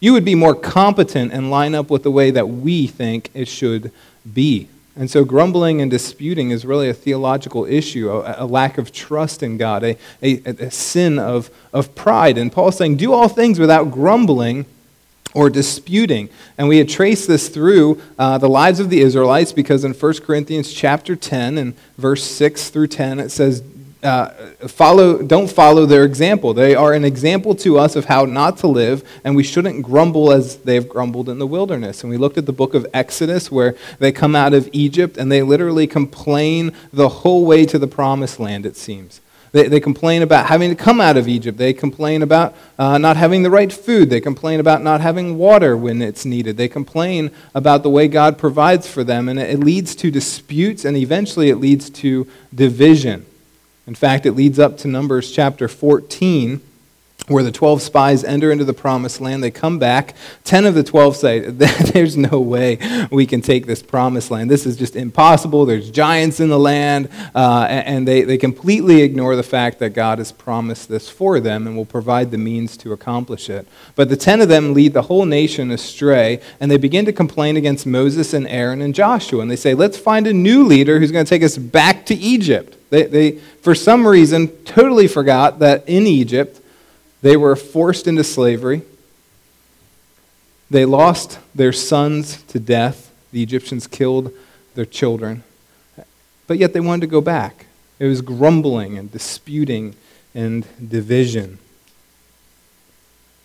You 0.00 0.12
would 0.12 0.24
be 0.24 0.34
more 0.34 0.54
competent 0.54 1.32
and 1.32 1.50
line 1.50 1.74
up 1.74 1.90
with 1.90 2.02
the 2.02 2.10
way 2.10 2.30
that 2.30 2.48
we 2.48 2.86
think 2.86 3.30
it 3.34 3.48
should 3.48 3.90
be. 4.32 4.68
And 4.98 5.08
so, 5.08 5.24
grumbling 5.24 5.80
and 5.80 5.88
disputing 5.88 6.50
is 6.50 6.64
really 6.66 6.88
a 6.88 6.94
theological 6.94 7.64
issue, 7.64 8.10
a, 8.10 8.44
a 8.44 8.46
lack 8.46 8.78
of 8.78 8.90
trust 8.90 9.44
in 9.44 9.56
God, 9.56 9.84
a, 9.84 9.96
a, 10.20 10.38
a, 10.44 10.70
sin 10.72 11.20
of, 11.20 11.50
of 11.72 11.94
pride. 11.94 12.36
And 12.36 12.50
Paul's 12.50 12.78
saying, 12.78 12.96
do 12.96 13.12
all 13.12 13.28
things 13.28 13.60
without 13.60 13.92
grumbling 13.92 14.66
or 15.34 15.50
disputing. 15.50 16.28
And 16.58 16.66
we 16.66 16.78
had 16.78 16.88
traced 16.88 17.28
this 17.28 17.48
through 17.48 18.02
uh, 18.18 18.38
the 18.38 18.48
lives 18.48 18.80
of 18.80 18.90
the 18.90 19.00
Israelites 19.00 19.52
because 19.52 19.84
in 19.84 19.94
1 19.94 20.14
Corinthians 20.22 20.72
chapter 20.72 21.14
10 21.14 21.58
and 21.58 21.76
verse 21.96 22.24
6 22.24 22.70
through 22.70 22.88
10, 22.88 23.20
it 23.20 23.28
says, 23.28 23.62
uh, 24.02 24.28
follow, 24.68 25.22
don't 25.22 25.50
follow 25.50 25.84
their 25.84 26.04
example. 26.04 26.54
They 26.54 26.74
are 26.74 26.92
an 26.92 27.04
example 27.04 27.54
to 27.56 27.78
us 27.78 27.96
of 27.96 28.04
how 28.04 28.24
not 28.24 28.58
to 28.58 28.66
live, 28.66 29.02
and 29.24 29.34
we 29.34 29.42
shouldn't 29.42 29.82
grumble 29.82 30.32
as 30.32 30.56
they've 30.58 30.88
grumbled 30.88 31.28
in 31.28 31.38
the 31.38 31.46
wilderness. 31.46 32.02
And 32.02 32.10
we 32.10 32.16
looked 32.16 32.38
at 32.38 32.46
the 32.46 32.52
book 32.52 32.74
of 32.74 32.86
Exodus 32.94 33.50
where 33.50 33.74
they 33.98 34.12
come 34.12 34.36
out 34.36 34.54
of 34.54 34.68
Egypt 34.72 35.16
and 35.16 35.32
they 35.32 35.42
literally 35.42 35.86
complain 35.86 36.72
the 36.92 37.08
whole 37.08 37.44
way 37.44 37.66
to 37.66 37.78
the 37.78 37.88
promised 37.88 38.38
land, 38.38 38.66
it 38.66 38.76
seems. 38.76 39.20
They, 39.50 39.66
they 39.66 39.80
complain 39.80 40.22
about 40.22 40.46
having 40.46 40.70
to 40.70 40.76
come 40.76 41.00
out 41.00 41.16
of 41.16 41.26
Egypt. 41.26 41.58
They 41.58 41.72
complain 41.72 42.22
about 42.22 42.54
uh, 42.78 42.98
not 42.98 43.16
having 43.16 43.42
the 43.42 43.50
right 43.50 43.72
food. 43.72 44.10
They 44.10 44.20
complain 44.20 44.60
about 44.60 44.82
not 44.82 45.00
having 45.00 45.38
water 45.38 45.76
when 45.76 46.02
it's 46.02 46.24
needed. 46.24 46.56
They 46.56 46.68
complain 46.68 47.30
about 47.54 47.82
the 47.82 47.90
way 47.90 48.08
God 48.08 48.38
provides 48.38 48.86
for 48.86 49.02
them, 49.04 49.28
and 49.28 49.38
it, 49.38 49.50
it 49.50 49.60
leads 49.60 49.94
to 49.96 50.10
disputes, 50.10 50.84
and 50.84 50.96
eventually 50.96 51.48
it 51.48 51.56
leads 51.56 51.88
to 51.90 52.26
division. 52.54 53.24
In 53.88 53.94
fact, 53.94 54.26
it 54.26 54.32
leads 54.32 54.58
up 54.58 54.76
to 54.78 54.88
Numbers 54.88 55.32
chapter 55.32 55.66
14, 55.66 56.60
where 57.26 57.42
the 57.42 57.52
12 57.52 57.82
spies 57.82 58.24
enter 58.24 58.50
into 58.50 58.64
the 58.64 58.72
promised 58.72 59.20
land. 59.20 59.42
They 59.42 59.50
come 59.50 59.78
back. 59.78 60.14
10 60.44 60.64
of 60.64 60.74
the 60.74 60.82
12 60.82 61.16
say, 61.16 61.40
There's 61.50 62.16
no 62.16 62.40
way 62.40 62.78
we 63.10 63.26
can 63.26 63.42
take 63.42 63.66
this 63.66 63.82
promised 63.82 64.30
land. 64.30 64.50
This 64.50 64.64
is 64.64 64.76
just 64.76 64.96
impossible. 64.96 65.66
There's 65.66 65.90
giants 65.90 66.40
in 66.40 66.48
the 66.48 66.58
land. 66.58 67.10
Uh, 67.34 67.66
and 67.68 68.08
they, 68.08 68.22
they 68.22 68.38
completely 68.38 69.02
ignore 69.02 69.36
the 69.36 69.42
fact 69.42 69.78
that 69.80 69.90
God 69.90 70.18
has 70.18 70.32
promised 70.32 70.88
this 70.88 71.10
for 71.10 71.38
them 71.38 71.66
and 71.66 71.76
will 71.76 71.84
provide 71.84 72.30
the 72.30 72.38
means 72.38 72.76
to 72.78 72.92
accomplish 72.92 73.50
it. 73.50 73.66
But 73.94 74.08
the 74.08 74.16
10 74.16 74.40
of 74.40 74.48
them 74.48 74.72
lead 74.72 74.94
the 74.94 75.02
whole 75.02 75.26
nation 75.26 75.70
astray, 75.70 76.40
and 76.60 76.70
they 76.70 76.78
begin 76.78 77.04
to 77.04 77.12
complain 77.12 77.56
against 77.56 77.84
Moses 77.84 78.32
and 78.32 78.46
Aaron 78.48 78.80
and 78.80 78.94
Joshua. 78.94 79.42
And 79.42 79.50
they 79.50 79.56
say, 79.56 79.74
Let's 79.74 79.98
find 79.98 80.26
a 80.26 80.32
new 80.32 80.64
leader 80.64 80.98
who's 80.98 81.12
going 81.12 81.24
to 81.24 81.28
take 81.28 81.42
us 81.42 81.58
back 81.58 82.06
to 82.06 82.14
Egypt. 82.14 82.76
They, 82.90 83.04
they, 83.04 83.32
for 83.60 83.74
some 83.74 84.06
reason, 84.06 84.48
totally 84.64 85.08
forgot 85.08 85.58
that 85.58 85.86
in 85.86 86.06
Egypt, 86.06 86.60
they 87.22 87.36
were 87.36 87.56
forced 87.56 88.06
into 88.06 88.24
slavery. 88.24 88.82
They 90.70 90.84
lost 90.84 91.38
their 91.54 91.72
sons 91.72 92.42
to 92.44 92.60
death. 92.60 93.12
The 93.32 93.42
Egyptians 93.42 93.86
killed 93.86 94.32
their 94.74 94.84
children. 94.84 95.42
But 96.46 96.58
yet 96.58 96.72
they 96.72 96.80
wanted 96.80 97.02
to 97.02 97.06
go 97.06 97.20
back. 97.20 97.66
It 97.98 98.06
was 98.06 98.20
grumbling 98.20 98.96
and 98.96 99.10
disputing 99.10 99.94
and 100.34 100.66
division. 100.88 101.58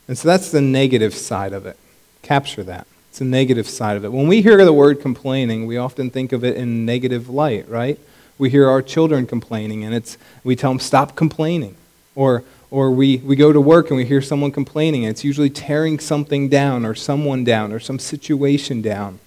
And 0.07 0.17
so 0.17 0.27
that's 0.27 0.51
the 0.51 0.61
negative 0.61 1.13
side 1.13 1.53
of 1.53 1.65
it. 1.65 1.77
Capture 2.21 2.63
that. 2.63 2.87
It's 3.09 3.21
a 3.21 3.25
negative 3.25 3.67
side 3.67 3.97
of 3.97 4.05
it. 4.05 4.11
When 4.11 4.27
we 4.27 4.41
hear 4.41 4.63
the 4.63 4.73
word 4.73 5.01
complaining, 5.01 5.65
we 5.65 5.77
often 5.77 6.09
think 6.09 6.31
of 6.31 6.43
it 6.43 6.55
in 6.55 6.85
negative 6.85 7.29
light, 7.29 7.67
right? 7.69 7.99
we 8.37 8.49
hear 8.49 8.69
our 8.69 8.81
children 8.81 9.27
complaining 9.27 9.83
and 9.83 9.93
it's, 9.93 10.17
we 10.43 10.55
tell 10.55 10.71
them, 10.71 10.79
stop 10.79 11.15
complaining. 11.15 11.75
Or, 12.15 12.43
or 12.73 12.89
we, 12.89 13.17
we 13.17 13.35
go 13.35 13.53
to 13.53 13.61
work 13.61 13.91
and 13.91 13.97
we 13.97 14.03
hear 14.03 14.19
someone 14.19 14.51
complaining 14.51 15.05
and 15.05 15.11
it's 15.11 15.23
usually 15.23 15.51
tearing 15.51 15.99
something 15.99 16.49
down 16.49 16.87
or 16.87 16.95
someone 16.95 17.43
down 17.43 17.71
or 17.71 17.79
some 17.79 17.99
situation 17.99 18.81
down. 18.81 19.19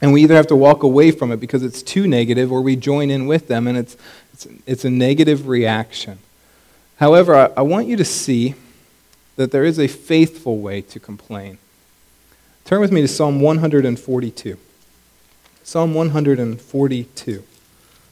And 0.00 0.12
we 0.12 0.22
either 0.22 0.36
have 0.36 0.46
to 0.46 0.54
walk 0.54 0.84
away 0.84 1.10
from 1.10 1.32
it 1.32 1.40
because 1.40 1.64
it's 1.64 1.82
too 1.82 2.06
negative 2.06 2.52
or 2.52 2.60
we 2.60 2.76
join 2.76 3.10
in 3.10 3.26
with 3.26 3.48
them 3.48 3.66
and 3.66 3.76
it's, 3.76 3.96
it's, 4.32 4.46
it's 4.64 4.84
a 4.84 4.90
negative 4.90 5.48
reaction. 5.48 6.20
However, 6.98 7.34
I, 7.34 7.50
I 7.56 7.62
want 7.62 7.88
you 7.88 7.96
to 7.96 8.04
see 8.04 8.54
that 9.34 9.50
there 9.50 9.64
is 9.64 9.80
a 9.80 9.88
faithful 9.88 10.58
way 10.58 10.80
to 10.82 11.00
complain. 11.00 11.58
Turn 12.64 12.80
with 12.80 12.92
me 12.92 13.00
to 13.00 13.08
Psalm 13.08 13.40
142. 13.40 14.56
Psalm 15.64 15.94
142. 15.94 17.42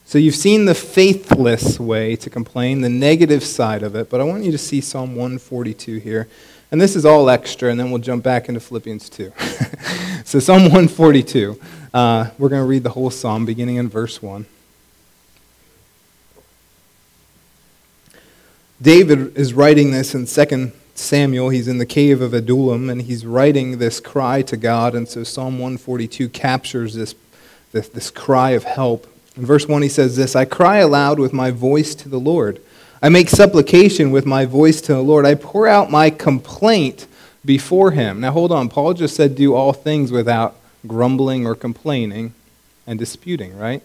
So 0.05 0.17
you've 0.17 0.35
seen 0.35 0.65
the 0.65 0.75
faithless 0.75 1.79
way 1.79 2.15
to 2.17 2.29
complain, 2.29 2.81
the 2.81 2.89
negative 2.89 3.43
side 3.43 3.83
of 3.83 3.95
it, 3.95 4.09
but 4.09 4.19
I 4.19 4.25
want 4.25 4.43
you 4.43 4.51
to 4.51 4.57
see 4.57 4.81
Psalm 4.81 5.15
142 5.15 5.97
here. 5.97 6.27
And 6.71 6.81
this 6.81 6.95
is 6.95 7.05
all 7.05 7.29
extra, 7.29 7.69
and 7.69 7.79
then 7.79 7.91
we'll 7.91 8.01
jump 8.01 8.23
back 8.23 8.49
into 8.49 8.59
Philippians 8.59 9.09
2. 9.09 9.31
so, 10.25 10.39
Psalm 10.39 10.63
142. 10.63 11.59
Uh, 11.93 12.31
we're 12.39 12.49
going 12.49 12.61
to 12.61 12.67
read 12.67 12.83
the 12.83 12.89
whole 12.89 13.11
psalm 13.11 13.45
beginning 13.45 13.75
in 13.75 13.87
verse 13.87 14.21
1. 14.21 14.47
David 18.81 19.37
is 19.37 19.53
writing 19.53 19.91
this 19.91 20.15
in 20.15 20.25
2 20.25 20.71
Samuel. 20.95 21.49
He's 21.49 21.67
in 21.67 21.77
the 21.77 21.85
cave 21.85 22.21
of 22.21 22.33
Adullam, 22.33 22.89
and 22.89 23.03
he's 23.03 23.25
writing 23.25 23.77
this 23.77 23.99
cry 23.99 24.41
to 24.41 24.57
God. 24.57 24.95
And 24.95 25.07
so 25.07 25.23
Psalm 25.23 25.59
142 25.59 26.27
captures 26.29 26.95
this, 26.95 27.15
this, 27.71 27.87
this 27.89 28.09
cry 28.09 28.51
of 28.51 28.63
help. 28.63 29.07
In 29.35 29.45
verse 29.45 29.67
1, 29.67 29.81
he 29.81 29.89
says 29.89 30.15
this 30.15 30.35
I 30.35 30.45
cry 30.45 30.77
aloud 30.77 31.19
with 31.19 31.33
my 31.33 31.51
voice 31.51 31.95
to 31.95 32.09
the 32.09 32.19
Lord. 32.19 32.61
I 33.01 33.09
make 33.09 33.29
supplication 33.29 34.11
with 34.11 34.25
my 34.25 34.45
voice 34.45 34.79
to 34.81 34.93
the 34.93 35.01
Lord. 35.01 35.25
I 35.25 35.35
pour 35.35 35.67
out 35.67 35.91
my 35.91 36.09
complaint 36.09 37.05
before 37.43 37.91
him. 37.91 38.21
Now, 38.21 38.31
hold 38.31 38.51
on. 38.51 38.69
Paul 38.69 38.93
just 38.93 39.15
said, 39.15 39.35
do 39.35 39.53
all 39.53 39.73
things 39.73 40.09
without 40.09 40.55
grumbling 40.87 41.45
or 41.45 41.55
complaining 41.55 42.33
and 42.87 42.97
disputing, 42.97 43.57
right? 43.57 43.83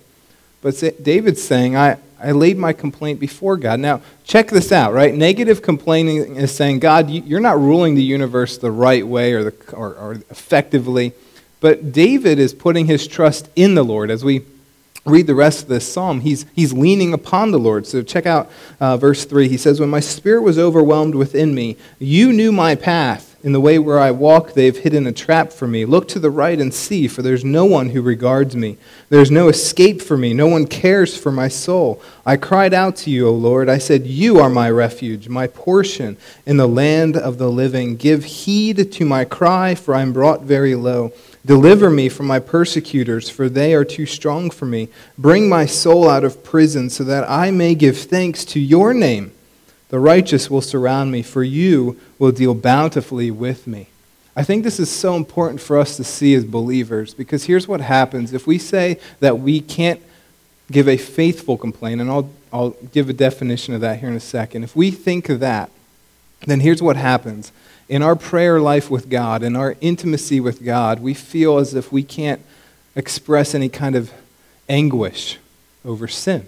But 0.62 1.02
David's 1.02 1.42
saying, 1.42 1.76
I, 1.76 1.98
I 2.20 2.32
laid 2.32 2.58
my 2.58 2.72
complaint 2.72 3.20
before 3.20 3.56
God. 3.56 3.80
Now, 3.80 4.02
check 4.24 4.48
this 4.50 4.72
out, 4.72 4.92
right? 4.92 5.14
Negative 5.14 5.62
complaining 5.62 6.36
is 6.36 6.54
saying, 6.54 6.80
God, 6.80 7.10
you're 7.10 7.40
not 7.40 7.58
ruling 7.58 7.94
the 7.94 8.02
universe 8.02 8.58
the 8.58 8.70
right 8.70 9.06
way 9.06 9.32
or, 9.32 9.44
the, 9.44 9.54
or, 9.72 9.94
or 9.94 10.12
effectively. 10.30 11.12
But 11.60 11.92
David 11.92 12.38
is 12.38 12.54
putting 12.54 12.86
his 12.86 13.06
trust 13.06 13.48
in 13.56 13.74
the 13.74 13.84
Lord. 13.84 14.10
As 14.10 14.24
we 14.24 14.42
read 15.10 15.26
the 15.26 15.34
rest 15.34 15.62
of 15.62 15.68
this 15.68 15.90
psalm, 15.90 16.20
he's, 16.20 16.46
he's 16.54 16.72
leaning 16.72 17.12
upon 17.12 17.50
the 17.50 17.58
Lord. 17.58 17.86
So 17.86 18.02
check 18.02 18.26
out 18.26 18.50
uh, 18.80 18.96
verse 18.96 19.24
3. 19.24 19.48
He 19.48 19.56
says, 19.56 19.80
When 19.80 19.90
my 19.90 20.00
spirit 20.00 20.42
was 20.42 20.58
overwhelmed 20.58 21.14
within 21.14 21.54
me, 21.54 21.76
you 21.98 22.32
knew 22.32 22.52
my 22.52 22.74
path. 22.74 23.28
In 23.44 23.52
the 23.52 23.60
way 23.60 23.78
where 23.78 24.00
I 24.00 24.10
walk, 24.10 24.54
they 24.54 24.66
have 24.66 24.78
hidden 24.78 25.06
a 25.06 25.12
trap 25.12 25.52
for 25.52 25.68
me. 25.68 25.84
Look 25.84 26.08
to 26.08 26.18
the 26.18 26.30
right 26.30 26.60
and 26.60 26.74
see, 26.74 27.06
for 27.06 27.22
there's 27.22 27.44
no 27.44 27.64
one 27.64 27.90
who 27.90 28.02
regards 28.02 28.56
me. 28.56 28.78
There's 29.10 29.30
no 29.30 29.46
escape 29.46 30.02
for 30.02 30.16
me. 30.16 30.34
No 30.34 30.48
one 30.48 30.66
cares 30.66 31.16
for 31.16 31.30
my 31.30 31.46
soul. 31.46 32.02
I 32.26 32.36
cried 32.36 32.74
out 32.74 32.96
to 32.96 33.10
you, 33.10 33.28
O 33.28 33.32
Lord. 33.32 33.68
I 33.68 33.78
said, 33.78 34.08
You 34.08 34.40
are 34.40 34.50
my 34.50 34.68
refuge, 34.68 35.28
my 35.28 35.46
portion 35.46 36.16
in 36.46 36.56
the 36.56 36.66
land 36.66 37.16
of 37.16 37.38
the 37.38 37.48
living. 37.48 37.96
Give 37.96 38.24
heed 38.24 38.90
to 38.90 39.04
my 39.04 39.24
cry, 39.24 39.76
for 39.76 39.94
I 39.94 40.02
am 40.02 40.12
brought 40.12 40.42
very 40.42 40.74
low. 40.74 41.12
Deliver 41.48 41.88
me 41.88 42.10
from 42.10 42.26
my 42.26 42.40
persecutors, 42.40 43.30
for 43.30 43.48
they 43.48 43.72
are 43.72 43.82
too 43.82 44.04
strong 44.04 44.50
for 44.50 44.66
me. 44.66 44.90
Bring 45.16 45.48
my 45.48 45.64
soul 45.64 46.06
out 46.06 46.22
of 46.22 46.44
prison, 46.44 46.90
so 46.90 47.04
that 47.04 47.28
I 47.28 47.50
may 47.50 47.74
give 47.74 47.96
thanks 47.96 48.44
to 48.44 48.60
your 48.60 48.92
name. 48.92 49.32
The 49.88 49.98
righteous 49.98 50.50
will 50.50 50.60
surround 50.60 51.10
me, 51.10 51.22
for 51.22 51.42
you 51.42 51.98
will 52.18 52.32
deal 52.32 52.52
bountifully 52.52 53.30
with 53.30 53.66
me. 53.66 53.88
I 54.36 54.44
think 54.44 54.62
this 54.62 54.78
is 54.78 54.90
so 54.90 55.16
important 55.16 55.62
for 55.62 55.78
us 55.78 55.96
to 55.96 56.04
see 56.04 56.34
as 56.34 56.44
believers 56.44 57.14
because 57.14 57.44
here's 57.44 57.66
what 57.66 57.80
happens. 57.80 58.34
If 58.34 58.46
we 58.46 58.58
say 58.58 59.00
that 59.20 59.38
we 59.38 59.60
can't 59.60 60.02
give 60.70 60.86
a 60.86 60.98
faithful 60.98 61.56
complaint, 61.56 62.02
and 62.02 62.10
I'll, 62.10 62.30
I'll 62.52 62.76
give 62.92 63.08
a 63.08 63.14
definition 63.14 63.72
of 63.72 63.80
that 63.80 64.00
here 64.00 64.10
in 64.10 64.16
a 64.16 64.20
second. 64.20 64.64
If 64.64 64.76
we 64.76 64.90
think 64.90 65.30
of 65.30 65.40
that, 65.40 65.70
then 66.46 66.60
here's 66.60 66.82
what 66.82 66.96
happens. 66.96 67.52
In 67.88 68.02
our 68.02 68.16
prayer 68.16 68.60
life 68.60 68.90
with 68.90 69.08
God, 69.08 69.42
in 69.42 69.56
our 69.56 69.74
intimacy 69.80 70.40
with 70.40 70.62
God, 70.62 71.00
we 71.00 71.14
feel 71.14 71.56
as 71.58 71.74
if 71.74 71.90
we 71.90 72.02
can't 72.02 72.42
express 72.94 73.54
any 73.54 73.68
kind 73.68 73.96
of 73.96 74.12
anguish 74.68 75.38
over 75.84 76.06
sin. 76.06 76.46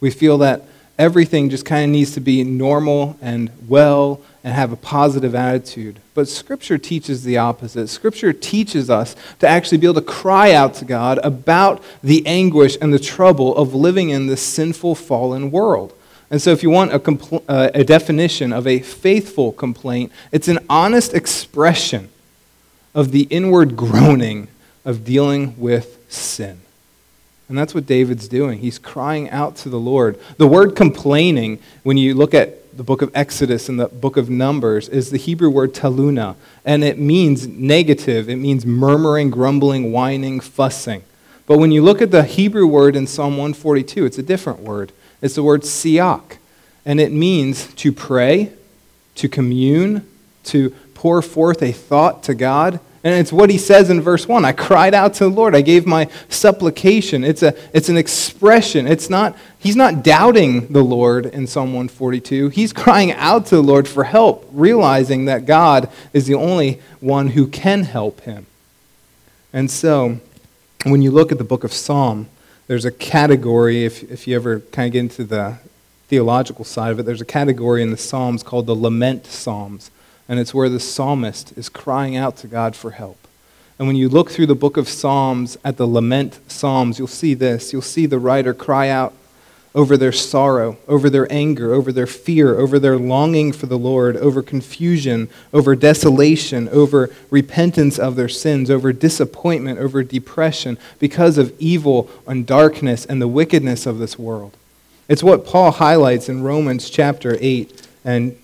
We 0.00 0.10
feel 0.10 0.38
that 0.38 0.62
everything 0.98 1.50
just 1.50 1.66
kind 1.66 1.84
of 1.84 1.90
needs 1.90 2.12
to 2.12 2.20
be 2.20 2.42
normal 2.42 3.18
and 3.20 3.50
well 3.68 4.22
and 4.42 4.54
have 4.54 4.72
a 4.72 4.76
positive 4.76 5.34
attitude. 5.34 6.00
But 6.14 6.28
Scripture 6.28 6.78
teaches 6.78 7.24
the 7.24 7.36
opposite. 7.36 7.88
Scripture 7.88 8.32
teaches 8.32 8.88
us 8.88 9.14
to 9.40 9.46
actually 9.46 9.78
be 9.78 9.86
able 9.86 10.00
to 10.00 10.06
cry 10.06 10.52
out 10.52 10.72
to 10.74 10.86
God 10.86 11.18
about 11.22 11.82
the 12.02 12.26
anguish 12.26 12.78
and 12.80 12.94
the 12.94 12.98
trouble 12.98 13.54
of 13.56 13.74
living 13.74 14.08
in 14.08 14.26
this 14.26 14.40
sinful, 14.40 14.94
fallen 14.94 15.50
world. 15.50 15.92
And 16.30 16.42
so, 16.42 16.50
if 16.50 16.62
you 16.62 16.70
want 16.70 16.92
a, 16.92 16.98
compl- 16.98 17.44
uh, 17.48 17.70
a 17.72 17.84
definition 17.84 18.52
of 18.52 18.66
a 18.66 18.80
faithful 18.80 19.52
complaint, 19.52 20.10
it's 20.32 20.48
an 20.48 20.58
honest 20.68 21.14
expression 21.14 22.08
of 22.94 23.12
the 23.12 23.22
inward 23.24 23.76
groaning 23.76 24.48
of 24.84 25.04
dealing 25.04 25.58
with 25.58 25.98
sin. 26.08 26.60
And 27.48 27.56
that's 27.56 27.74
what 27.74 27.86
David's 27.86 28.26
doing. 28.26 28.58
He's 28.58 28.78
crying 28.78 29.30
out 29.30 29.54
to 29.56 29.68
the 29.68 29.78
Lord. 29.78 30.18
The 30.36 30.48
word 30.48 30.74
complaining, 30.74 31.60
when 31.84 31.96
you 31.96 32.14
look 32.14 32.34
at 32.34 32.76
the 32.76 32.82
book 32.82 33.02
of 33.02 33.10
Exodus 33.14 33.68
and 33.68 33.78
the 33.78 33.86
book 33.86 34.16
of 34.16 34.28
Numbers, 34.28 34.88
is 34.88 35.10
the 35.10 35.18
Hebrew 35.18 35.48
word 35.48 35.72
taluna. 35.72 36.34
And 36.64 36.82
it 36.82 36.98
means 36.98 37.46
negative, 37.46 38.28
it 38.28 38.36
means 38.36 38.66
murmuring, 38.66 39.30
grumbling, 39.30 39.92
whining, 39.92 40.40
fussing. 40.40 41.04
But 41.46 41.58
when 41.58 41.70
you 41.70 41.82
look 41.82 42.02
at 42.02 42.10
the 42.10 42.24
Hebrew 42.24 42.66
word 42.66 42.96
in 42.96 43.06
Psalm 43.06 43.36
142, 43.36 44.04
it's 44.04 44.18
a 44.18 44.22
different 44.22 44.60
word. 44.60 44.90
It's 45.22 45.34
the 45.34 45.42
word 45.42 45.62
siach. 45.62 46.36
And 46.84 47.00
it 47.00 47.12
means 47.12 47.72
to 47.74 47.92
pray, 47.92 48.52
to 49.16 49.28
commune, 49.28 50.06
to 50.44 50.70
pour 50.94 51.20
forth 51.20 51.62
a 51.62 51.72
thought 51.72 52.22
to 52.24 52.34
God. 52.34 52.80
And 53.04 53.14
it's 53.14 53.32
what 53.32 53.50
he 53.50 53.58
says 53.58 53.90
in 53.90 54.00
verse 54.00 54.26
1. 54.26 54.44
I 54.44 54.52
cried 54.52 54.92
out 54.92 55.14
to 55.14 55.24
the 55.24 55.30
Lord. 55.30 55.54
I 55.54 55.60
gave 55.60 55.86
my 55.86 56.08
supplication. 56.28 57.22
It's, 57.22 57.42
a, 57.42 57.54
it's 57.72 57.88
an 57.88 57.96
expression. 57.96 58.88
It's 58.88 59.08
not, 59.08 59.36
he's 59.58 59.76
not 59.76 60.02
doubting 60.02 60.66
the 60.72 60.82
Lord 60.82 61.26
in 61.26 61.46
Psalm 61.46 61.68
142. 61.68 62.48
He's 62.48 62.72
crying 62.72 63.12
out 63.12 63.46
to 63.46 63.56
the 63.56 63.62
Lord 63.62 63.86
for 63.86 64.04
help, 64.04 64.48
realizing 64.50 65.26
that 65.26 65.46
God 65.46 65.88
is 66.12 66.26
the 66.26 66.34
only 66.34 66.80
one 66.98 67.28
who 67.28 67.46
can 67.46 67.84
help 67.84 68.22
him. 68.22 68.46
And 69.52 69.70
so, 69.70 70.18
when 70.84 71.00
you 71.00 71.10
look 71.10 71.30
at 71.30 71.38
the 71.38 71.44
book 71.44 71.62
of 71.62 71.72
Psalm, 71.72 72.28
there's 72.66 72.84
a 72.84 72.90
category, 72.90 73.84
if, 73.84 74.02
if 74.10 74.26
you 74.26 74.36
ever 74.36 74.60
kind 74.60 74.86
of 74.86 74.92
get 74.92 74.98
into 75.00 75.24
the 75.24 75.58
theological 76.08 76.64
side 76.64 76.92
of 76.92 76.98
it, 76.98 77.04
there's 77.04 77.20
a 77.20 77.26
category 77.26 77.82
in 77.82 77.90
the 77.90 77.96
Psalms 77.96 78.42
called 78.42 78.66
the 78.66 78.74
lament 78.74 79.26
Psalms 79.26 79.90
and 80.28 80.40
it's 80.40 80.54
where 80.54 80.68
the 80.68 80.80
psalmist 80.80 81.56
is 81.56 81.68
crying 81.68 82.16
out 82.16 82.36
to 82.38 82.46
God 82.46 82.74
for 82.74 82.92
help. 82.92 83.18
And 83.78 83.86
when 83.86 83.96
you 83.96 84.08
look 84.08 84.30
through 84.30 84.46
the 84.46 84.54
book 84.54 84.76
of 84.76 84.88
Psalms 84.88 85.56
at 85.64 85.76
the 85.76 85.86
lament 85.86 86.40
Psalms, 86.48 86.98
you'll 86.98 87.08
see 87.08 87.34
this. 87.34 87.72
You'll 87.72 87.82
see 87.82 88.06
the 88.06 88.18
writer 88.18 88.54
cry 88.54 88.88
out 88.88 89.12
over 89.76 89.98
their 89.98 90.10
sorrow, 90.10 90.78
over 90.88 91.10
their 91.10 91.30
anger, 91.30 91.74
over 91.74 91.92
their 91.92 92.06
fear, 92.06 92.58
over 92.58 92.78
their 92.78 92.96
longing 92.96 93.52
for 93.52 93.66
the 93.66 93.78
Lord, 93.78 94.16
over 94.16 94.42
confusion, 94.42 95.28
over 95.52 95.76
desolation, 95.76 96.66
over 96.70 97.10
repentance 97.30 97.98
of 97.98 98.16
their 98.16 98.28
sins, 98.28 98.70
over 98.70 98.90
disappointment, 98.94 99.78
over 99.78 100.02
depression, 100.02 100.78
because 100.98 101.36
of 101.36 101.54
evil 101.60 102.10
and 102.26 102.46
darkness 102.46 103.04
and 103.04 103.20
the 103.20 103.28
wickedness 103.28 103.84
of 103.84 103.98
this 103.98 104.18
world. 104.18 104.56
It's 105.08 105.22
what 105.22 105.44
Paul 105.44 105.70
highlights 105.72 106.30
in 106.30 106.42
Romans 106.42 106.88
chapter 106.88 107.36
8. 107.38 107.86
And 108.02 108.34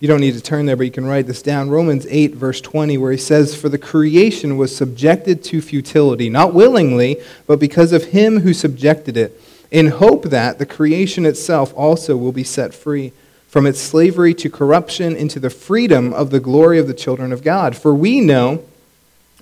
you 0.00 0.08
don't 0.08 0.20
need 0.20 0.34
to 0.34 0.40
turn 0.40 0.64
there, 0.64 0.76
but 0.76 0.86
you 0.86 0.90
can 0.90 1.04
write 1.04 1.26
this 1.26 1.42
down. 1.42 1.68
Romans 1.68 2.06
8, 2.08 2.34
verse 2.34 2.62
20, 2.62 2.96
where 2.96 3.12
he 3.12 3.18
says, 3.18 3.54
For 3.54 3.68
the 3.68 3.78
creation 3.78 4.56
was 4.56 4.74
subjected 4.74 5.44
to 5.44 5.60
futility, 5.60 6.30
not 6.30 6.54
willingly, 6.54 7.20
but 7.46 7.60
because 7.60 7.92
of 7.92 8.04
him 8.04 8.40
who 8.40 8.54
subjected 8.54 9.18
it, 9.18 9.38
in 9.70 9.88
hope 9.88 10.24
that 10.24 10.58
the 10.58 10.66
creation 10.66 11.26
itself 11.26 11.72
also 11.76 12.16
will 12.16 12.32
be 12.32 12.44
set 12.44 12.74
free 12.74 13.12
from 13.48 13.66
its 13.66 13.80
slavery 13.80 14.34
to 14.34 14.50
corruption 14.50 15.16
into 15.16 15.40
the 15.40 15.50
freedom 15.50 16.12
of 16.12 16.30
the 16.30 16.40
glory 16.40 16.78
of 16.78 16.86
the 16.86 16.94
children 16.94 17.32
of 17.32 17.42
God. 17.42 17.76
For 17.76 17.94
we 17.94 18.20
know 18.20 18.62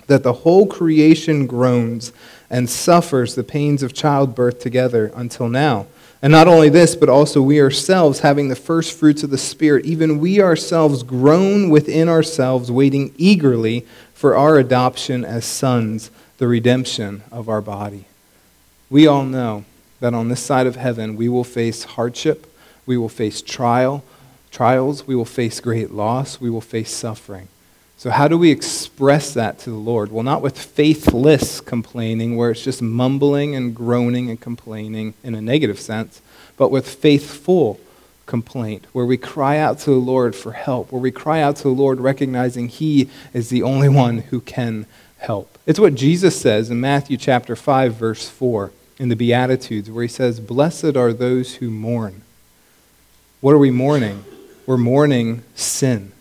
that 0.07 0.23
the 0.23 0.33
whole 0.33 0.65
creation 0.65 1.45
groans 1.45 2.13
and 2.49 2.69
suffers 2.69 3.35
the 3.35 3.43
pains 3.43 3.83
of 3.83 3.93
childbirth 3.93 4.59
together 4.59 5.11
until 5.15 5.49
now. 5.49 5.85
And 6.21 6.31
not 6.31 6.47
only 6.47 6.69
this, 6.69 6.95
but 6.95 7.09
also 7.09 7.41
we 7.41 7.61
ourselves, 7.61 8.21
having 8.21 8.47
the 8.47 8.55
first 8.55 8.97
fruits 8.97 9.21
of 9.23 9.29
the 9.29 9.37
Spirit, 9.37 9.85
even 9.85 10.19
we 10.19 10.41
ourselves 10.41 11.03
groan 11.03 11.69
within 11.69 12.09
ourselves, 12.09 12.71
waiting 12.71 13.13
eagerly 13.17 13.85
for 14.13 14.35
our 14.35 14.57
adoption 14.57 15.23
as 15.23 15.45
sons, 15.45 16.09
the 16.37 16.47
redemption 16.47 17.21
of 17.31 17.49
our 17.49 17.61
body. 17.61 18.05
We 18.89 19.05
all 19.05 19.25
know 19.25 19.65
that 19.99 20.13
on 20.13 20.29
this 20.29 20.41
side 20.41 20.67
of 20.67 20.75
heaven 20.75 21.15
we 21.15 21.29
will 21.29 21.43
face 21.43 21.83
hardship, 21.83 22.51
we 22.85 22.97
will 22.97 23.09
face 23.09 23.41
trial, 23.41 24.03
trials, 24.51 25.05
we 25.05 25.15
will 25.15 25.25
face 25.25 25.59
great 25.59 25.91
loss, 25.91 26.39
we 26.39 26.49
will 26.49 26.61
face 26.61 26.91
suffering. 26.91 27.47
So, 27.99 28.11
how 28.11 28.27
do 28.27 28.37
we 28.37 28.51
express 28.51 29.33
that 29.33 29.57
to 29.59 29.71
the 29.71 29.75
Lord? 29.75 30.11
Well, 30.11 30.23
not 30.23 30.43
with 30.43 30.57
faithless 30.57 31.59
complaining, 31.59 32.37
where 32.37 32.51
it's 32.51 32.63
just 32.63 32.79
mumbling 32.79 33.55
and 33.55 33.75
groaning 33.75 34.29
and 34.29 34.39
complaining 34.39 35.15
in 35.23 35.33
a 35.33 35.41
negative 35.41 35.79
sense, 35.79 36.21
but 36.57 36.69
with 36.69 36.87
faithful 36.87 37.79
complaint, 38.27 38.85
where 38.91 39.05
we 39.05 39.17
cry 39.17 39.57
out 39.57 39.79
to 39.79 39.89
the 39.89 39.95
Lord 39.95 40.35
for 40.35 40.51
help, 40.51 40.91
where 40.91 41.01
we 41.01 41.09
cry 41.09 41.41
out 41.41 41.55
to 41.57 41.63
the 41.63 41.69
Lord 41.69 41.99
recognizing 41.99 42.67
He 42.67 43.09
is 43.33 43.49
the 43.49 43.63
only 43.63 43.89
one 43.89 44.19
who 44.19 44.41
can 44.41 44.85
help. 45.17 45.57
It's 45.65 45.79
what 45.79 45.95
Jesus 45.95 46.39
says 46.39 46.69
in 46.69 46.79
Matthew 46.79 47.17
chapter 47.17 47.55
5 47.55 47.95
verse 47.95 48.29
4 48.29 48.71
in 48.99 49.09
the 49.09 49.15
Beatitudes 49.15 49.89
where 49.89 50.03
he 50.03 50.09
says, 50.09 50.39
"Blessed 50.39 50.95
are 50.95 51.13
those 51.13 51.55
who 51.55 51.69
mourn." 51.69 52.21
What 53.41 53.53
are 53.53 53.59
we 53.59 53.71
mourning? 53.71 54.23
We're 54.65 54.77
mourning 54.77 55.43
sin. 55.55 56.11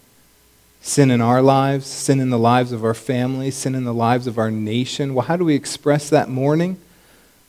Sin 0.80 1.10
in 1.10 1.20
our 1.20 1.42
lives, 1.42 1.86
sin 1.86 2.20
in 2.20 2.30
the 2.30 2.38
lives 2.38 2.70
of 2.70 2.84
our 2.84 2.94
families, 2.94 3.56
sin 3.56 3.74
in 3.74 3.84
the 3.84 3.94
lives 3.94 4.26
of 4.26 4.38
our 4.38 4.50
nation. 4.50 5.14
Well, 5.14 5.26
how 5.26 5.36
do 5.36 5.44
we 5.44 5.54
express 5.54 6.08
that 6.10 6.28
mourning? 6.28 6.78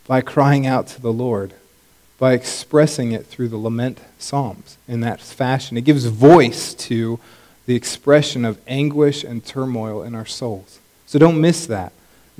By 0.07 0.22
crying 0.22 0.65
out 0.65 0.88
to 0.88 1.01
the 1.01 1.13
Lord, 1.13 1.53
by 2.17 2.34
expressing 2.34 3.12
it 3.12 3.27
through 3.27 3.50
the 3.50 3.57
lament 3.57 4.00
psalms 4.17 4.77
in 4.88 5.01
that 5.01 5.22
fashion. 5.22 5.77
It 5.77 5.84
gives 5.84 6.05
voice 6.05 6.74
to 6.75 7.19
the 7.65 7.75
expression 7.75 8.46
of 8.46 8.57
anguish 8.67 9.24
and 9.24 9.46
turmoil 9.46 10.01
in 10.01 10.15
our 10.15 10.25
souls. 10.25 10.79
So 11.05 11.19
don't 11.19 11.41
miss 11.41 11.67
that. 11.67 11.91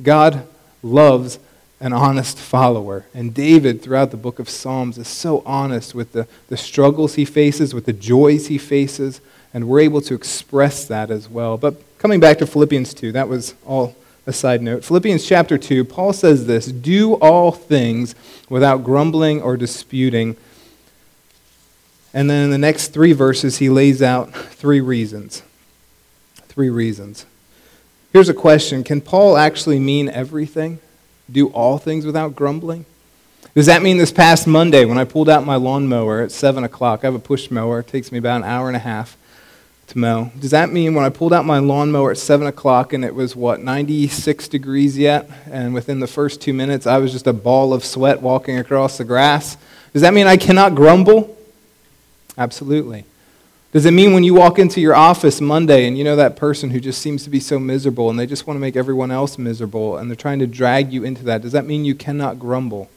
God 0.02 0.48
loves 0.82 1.38
an 1.80 1.92
honest 1.92 2.38
follower. 2.38 3.06
And 3.14 3.32
David, 3.32 3.82
throughout 3.82 4.10
the 4.10 4.16
book 4.16 4.38
of 4.38 4.48
Psalms, 4.48 4.98
is 4.98 5.08
so 5.08 5.42
honest 5.46 5.94
with 5.94 6.12
the, 6.12 6.26
the 6.48 6.56
struggles 6.56 7.14
he 7.14 7.24
faces, 7.24 7.74
with 7.74 7.86
the 7.86 7.92
joys 7.92 8.48
he 8.48 8.58
faces, 8.58 9.20
and 9.54 9.68
we're 9.68 9.80
able 9.80 10.00
to 10.02 10.14
express 10.14 10.84
that 10.86 11.10
as 11.10 11.28
well. 11.28 11.56
But 11.56 11.80
coming 11.98 12.20
back 12.20 12.38
to 12.38 12.46
Philippians 12.46 12.94
2, 12.94 13.12
that 13.12 13.28
was 13.28 13.54
all 13.64 13.94
a 14.26 14.32
side 14.32 14.60
note. 14.60 14.84
Philippians 14.84 15.24
chapter 15.24 15.56
2, 15.56 15.84
Paul 15.84 16.12
says 16.12 16.46
this 16.46 16.66
Do 16.66 17.14
all 17.14 17.50
things 17.50 18.14
without 18.48 18.84
grumbling 18.84 19.40
or 19.40 19.56
disputing. 19.56 20.36
And 22.12 22.28
then 22.28 22.44
in 22.44 22.50
the 22.50 22.58
next 22.58 22.88
three 22.88 23.12
verses, 23.12 23.58
he 23.58 23.70
lays 23.70 24.02
out 24.02 24.34
three 24.34 24.80
reasons. 24.80 25.42
Three 26.48 26.70
reasons. 26.70 27.24
Here's 28.12 28.28
a 28.28 28.34
question 28.34 28.84
Can 28.84 29.00
Paul 29.00 29.36
actually 29.36 29.78
mean 29.78 30.08
everything? 30.08 30.80
Do 31.30 31.48
all 31.48 31.78
things 31.78 32.06
without 32.06 32.34
grumbling? 32.34 32.84
Does 33.54 33.66
that 33.66 33.82
mean 33.82 33.98
this 33.98 34.12
past 34.12 34.46
Monday 34.46 34.84
when 34.84 34.98
I 34.98 35.04
pulled 35.04 35.28
out 35.28 35.44
my 35.44 35.56
lawnmower 35.56 36.20
at 36.20 36.32
7 36.32 36.64
o'clock? 36.64 37.00
I 37.02 37.06
have 37.08 37.14
a 37.14 37.18
push 37.18 37.50
mower, 37.50 37.80
it 37.80 37.88
takes 37.88 38.12
me 38.12 38.18
about 38.18 38.38
an 38.38 38.44
hour 38.44 38.68
and 38.68 38.76
a 38.76 38.80
half 38.80 39.16
to 39.88 39.98
mow. 39.98 40.30
Does 40.38 40.50
that 40.50 40.70
mean 40.70 40.94
when 40.94 41.04
I 41.04 41.08
pulled 41.08 41.32
out 41.32 41.44
my 41.44 41.58
lawnmower 41.58 42.10
at 42.10 42.18
7 42.18 42.46
o'clock 42.46 42.92
and 42.92 43.04
it 43.04 43.14
was, 43.14 43.34
what, 43.34 43.60
96 43.60 44.48
degrees 44.48 44.96
yet? 44.96 45.30
And 45.50 45.74
within 45.74 46.00
the 46.00 46.06
first 46.06 46.40
two 46.40 46.52
minutes, 46.52 46.86
I 46.86 46.98
was 46.98 47.10
just 47.10 47.26
a 47.26 47.32
ball 47.32 47.72
of 47.72 47.84
sweat 47.84 48.22
walking 48.22 48.58
across 48.58 48.98
the 48.98 49.04
grass? 49.04 49.56
Does 49.92 50.02
that 50.02 50.14
mean 50.14 50.26
I 50.26 50.36
cannot 50.36 50.74
grumble? 50.74 51.36
Absolutely. 52.36 53.04
Does 53.70 53.84
it 53.84 53.90
mean 53.90 54.14
when 54.14 54.24
you 54.24 54.32
walk 54.32 54.58
into 54.58 54.80
your 54.80 54.94
office 54.94 55.42
Monday 55.42 55.86
and 55.86 55.98
you 55.98 56.02
know 56.02 56.16
that 56.16 56.36
person 56.36 56.70
who 56.70 56.80
just 56.80 57.02
seems 57.02 57.22
to 57.24 57.30
be 57.30 57.38
so 57.38 57.58
miserable 57.58 58.08
and 58.08 58.18
they 58.18 58.26
just 58.26 58.46
want 58.46 58.56
to 58.56 58.60
make 58.60 58.76
everyone 58.76 59.10
else 59.10 59.36
miserable 59.36 59.98
and 59.98 60.10
they're 60.10 60.16
trying 60.16 60.38
to 60.38 60.46
drag 60.46 60.90
you 60.90 61.04
into 61.04 61.22
that? 61.24 61.42
Does 61.42 61.52
that 61.52 61.66
mean 61.66 61.84
you 61.84 61.94
cannot 61.94 62.38
grumble? 62.38 62.88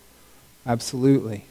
Absolutely. 0.66 1.44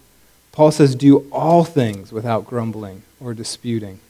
Paul 0.53 0.71
says, 0.71 0.95
do 0.95 1.29
all 1.31 1.65
things 1.65 2.13
without 2.13 2.47
grumbling 2.47 3.03
or 3.21 3.35
disputing. 3.35 4.01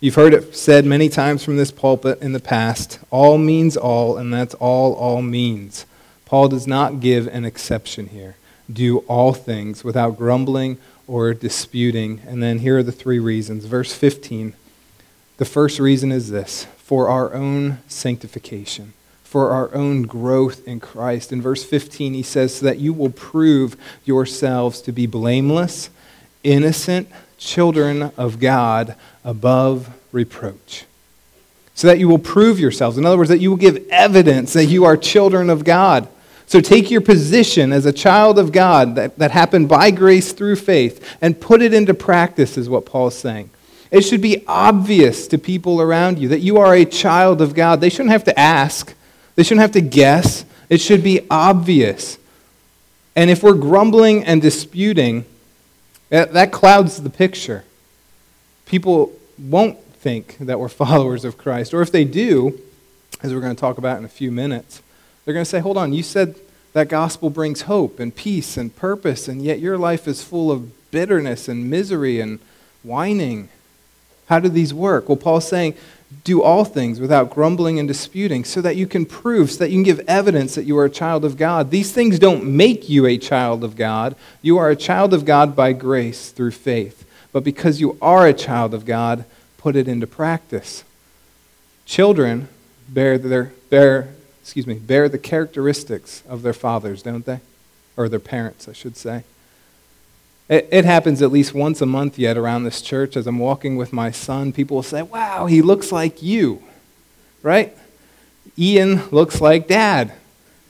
You've 0.00 0.14
heard 0.14 0.34
it 0.34 0.54
said 0.54 0.84
many 0.84 1.08
times 1.08 1.42
from 1.42 1.56
this 1.56 1.72
pulpit 1.72 2.20
in 2.20 2.32
the 2.32 2.38
past 2.38 3.00
all 3.10 3.36
means 3.36 3.76
all, 3.76 4.16
and 4.16 4.32
that's 4.32 4.54
all 4.54 4.94
all 4.94 5.22
means. 5.22 5.86
Paul 6.24 6.48
does 6.48 6.66
not 6.66 7.00
give 7.00 7.26
an 7.26 7.44
exception 7.44 8.08
here. 8.08 8.36
Do 8.70 8.98
all 9.08 9.32
things 9.32 9.82
without 9.82 10.18
grumbling 10.18 10.78
or 11.08 11.34
disputing. 11.34 12.20
And 12.28 12.40
then 12.40 12.60
here 12.60 12.78
are 12.78 12.82
the 12.84 12.92
three 12.92 13.18
reasons. 13.18 13.64
Verse 13.64 13.92
15. 13.92 14.52
The 15.38 15.44
first 15.44 15.80
reason 15.80 16.12
is 16.12 16.30
this 16.30 16.66
for 16.76 17.08
our 17.08 17.34
own 17.34 17.78
sanctification, 17.88 18.92
for 19.22 19.50
our 19.50 19.74
own 19.74 20.02
growth 20.02 20.66
in 20.66 20.80
Christ. 20.80 21.32
In 21.32 21.42
verse 21.42 21.64
15, 21.64 22.14
he 22.14 22.22
says, 22.22 22.56
so 22.56 22.66
that 22.66 22.78
you 22.78 22.92
will 22.92 23.10
prove 23.10 23.76
yourselves 24.04 24.80
to 24.82 24.92
be 24.92 25.06
blameless, 25.06 25.90
innocent 26.44 27.08
children 27.36 28.10
of 28.16 28.40
God 28.40 28.96
above 29.24 29.90
reproach. 30.12 30.84
So 31.74 31.86
that 31.86 31.98
you 31.98 32.08
will 32.08 32.18
prove 32.18 32.58
yourselves. 32.58 32.98
In 32.98 33.06
other 33.06 33.16
words, 33.16 33.30
that 33.30 33.38
you 33.38 33.50
will 33.50 33.56
give 33.56 33.86
evidence 33.90 34.54
that 34.54 34.66
you 34.66 34.84
are 34.84 34.96
children 34.96 35.48
of 35.48 35.62
God. 35.64 36.08
So 36.48 36.62
take 36.62 36.90
your 36.90 37.02
position 37.02 37.74
as 37.74 37.84
a 37.84 37.92
child 37.92 38.38
of 38.38 38.52
God 38.52 38.94
that, 38.94 39.18
that 39.18 39.32
happened 39.32 39.68
by 39.68 39.90
grace 39.90 40.32
through 40.32 40.56
faith 40.56 41.06
and 41.20 41.38
put 41.38 41.60
it 41.60 41.74
into 41.74 41.92
practice, 41.92 42.56
is 42.56 42.70
what 42.70 42.86
Paul's 42.86 43.18
saying. 43.18 43.50
It 43.90 44.00
should 44.00 44.22
be 44.22 44.44
obvious 44.46 45.26
to 45.28 45.36
people 45.36 45.82
around 45.82 46.18
you 46.18 46.28
that 46.28 46.40
you 46.40 46.56
are 46.56 46.74
a 46.74 46.86
child 46.86 47.42
of 47.42 47.54
God. 47.54 47.82
They 47.82 47.90
shouldn't 47.90 48.12
have 48.12 48.24
to 48.24 48.38
ask, 48.38 48.94
they 49.34 49.42
shouldn't 49.42 49.60
have 49.60 49.72
to 49.72 49.82
guess. 49.82 50.46
It 50.70 50.80
should 50.80 51.02
be 51.02 51.20
obvious. 51.30 52.18
And 53.14 53.28
if 53.30 53.42
we're 53.42 53.54
grumbling 53.54 54.24
and 54.24 54.40
disputing, 54.40 55.26
that 56.08 56.50
clouds 56.50 57.02
the 57.02 57.10
picture. 57.10 57.64
People 58.64 59.12
won't 59.38 59.78
think 59.94 60.38
that 60.38 60.58
we're 60.58 60.68
followers 60.70 61.26
of 61.26 61.36
Christ. 61.36 61.74
Or 61.74 61.82
if 61.82 61.92
they 61.92 62.04
do, 62.04 62.58
as 63.22 63.34
we're 63.34 63.40
going 63.40 63.54
to 63.54 63.60
talk 63.60 63.76
about 63.76 63.98
in 63.98 64.06
a 64.06 64.08
few 64.08 64.32
minutes, 64.32 64.82
they're 65.28 65.34
going 65.34 65.44
to 65.44 65.50
say, 65.50 65.60
hold 65.60 65.76
on, 65.76 65.92
you 65.92 66.02
said 66.02 66.36
that 66.72 66.88
gospel 66.88 67.28
brings 67.28 67.60
hope 67.60 68.00
and 68.00 68.16
peace 68.16 68.56
and 68.56 68.74
purpose, 68.74 69.28
and 69.28 69.42
yet 69.42 69.58
your 69.58 69.76
life 69.76 70.08
is 70.08 70.22
full 70.22 70.50
of 70.50 70.90
bitterness 70.90 71.48
and 71.48 71.68
misery 71.68 72.18
and 72.18 72.38
whining. 72.82 73.50
How 74.30 74.40
do 74.40 74.48
these 74.48 74.72
work? 74.72 75.06
Well, 75.06 75.18
Paul's 75.18 75.46
saying, 75.46 75.74
do 76.24 76.42
all 76.42 76.64
things 76.64 76.98
without 76.98 77.28
grumbling 77.28 77.78
and 77.78 77.86
disputing 77.86 78.42
so 78.42 78.62
that 78.62 78.76
you 78.76 78.86
can 78.86 79.04
prove, 79.04 79.50
so 79.50 79.58
that 79.58 79.68
you 79.68 79.76
can 79.76 79.82
give 79.82 80.00
evidence 80.08 80.54
that 80.54 80.64
you 80.64 80.78
are 80.78 80.86
a 80.86 80.90
child 80.90 81.26
of 81.26 81.36
God. 81.36 81.70
These 81.70 81.92
things 81.92 82.18
don't 82.18 82.46
make 82.46 82.88
you 82.88 83.04
a 83.04 83.18
child 83.18 83.62
of 83.62 83.76
God. 83.76 84.16
You 84.40 84.56
are 84.56 84.70
a 84.70 84.76
child 84.76 85.12
of 85.12 85.26
God 85.26 85.54
by 85.54 85.74
grace 85.74 86.30
through 86.30 86.52
faith. 86.52 87.06
But 87.32 87.44
because 87.44 87.82
you 87.82 87.98
are 88.00 88.26
a 88.26 88.32
child 88.32 88.72
of 88.72 88.86
God, 88.86 89.26
put 89.58 89.76
it 89.76 89.88
into 89.88 90.06
practice. 90.06 90.84
Children 91.84 92.48
bear, 92.88 93.18
their, 93.18 93.52
bear 93.68 94.08
excuse 94.48 94.66
me, 94.66 94.76
bear 94.76 95.10
the 95.10 95.18
characteristics 95.18 96.22
of 96.26 96.40
their 96.40 96.54
fathers, 96.54 97.02
don't 97.02 97.26
they? 97.26 97.40
Or 97.98 98.08
their 98.08 98.18
parents, 98.18 98.66
I 98.66 98.72
should 98.72 98.96
say. 98.96 99.24
It, 100.48 100.66
it, 100.72 100.84
happens 100.86 101.20
at 101.20 101.30
least 101.30 101.52
once 101.52 101.82
a 101.82 101.86
month 101.86 102.18
yet 102.18 102.38
around 102.38 102.64
this 102.64 102.80
church. 102.80 103.14
As 103.14 103.26
I'm 103.26 103.38
walking 103.38 103.76
with 103.76 103.92
my 103.92 104.10
son, 104.10 104.54
people 104.54 104.76
will 104.76 104.82
say, 104.82 105.02
Wow, 105.02 105.44
he 105.44 105.60
looks 105.60 105.92
like 105.92 106.22
you, 106.22 106.62
right? 107.42 107.76
Ian 108.58 109.06
looks 109.10 109.42
like 109.42 109.68
dad. 109.68 110.14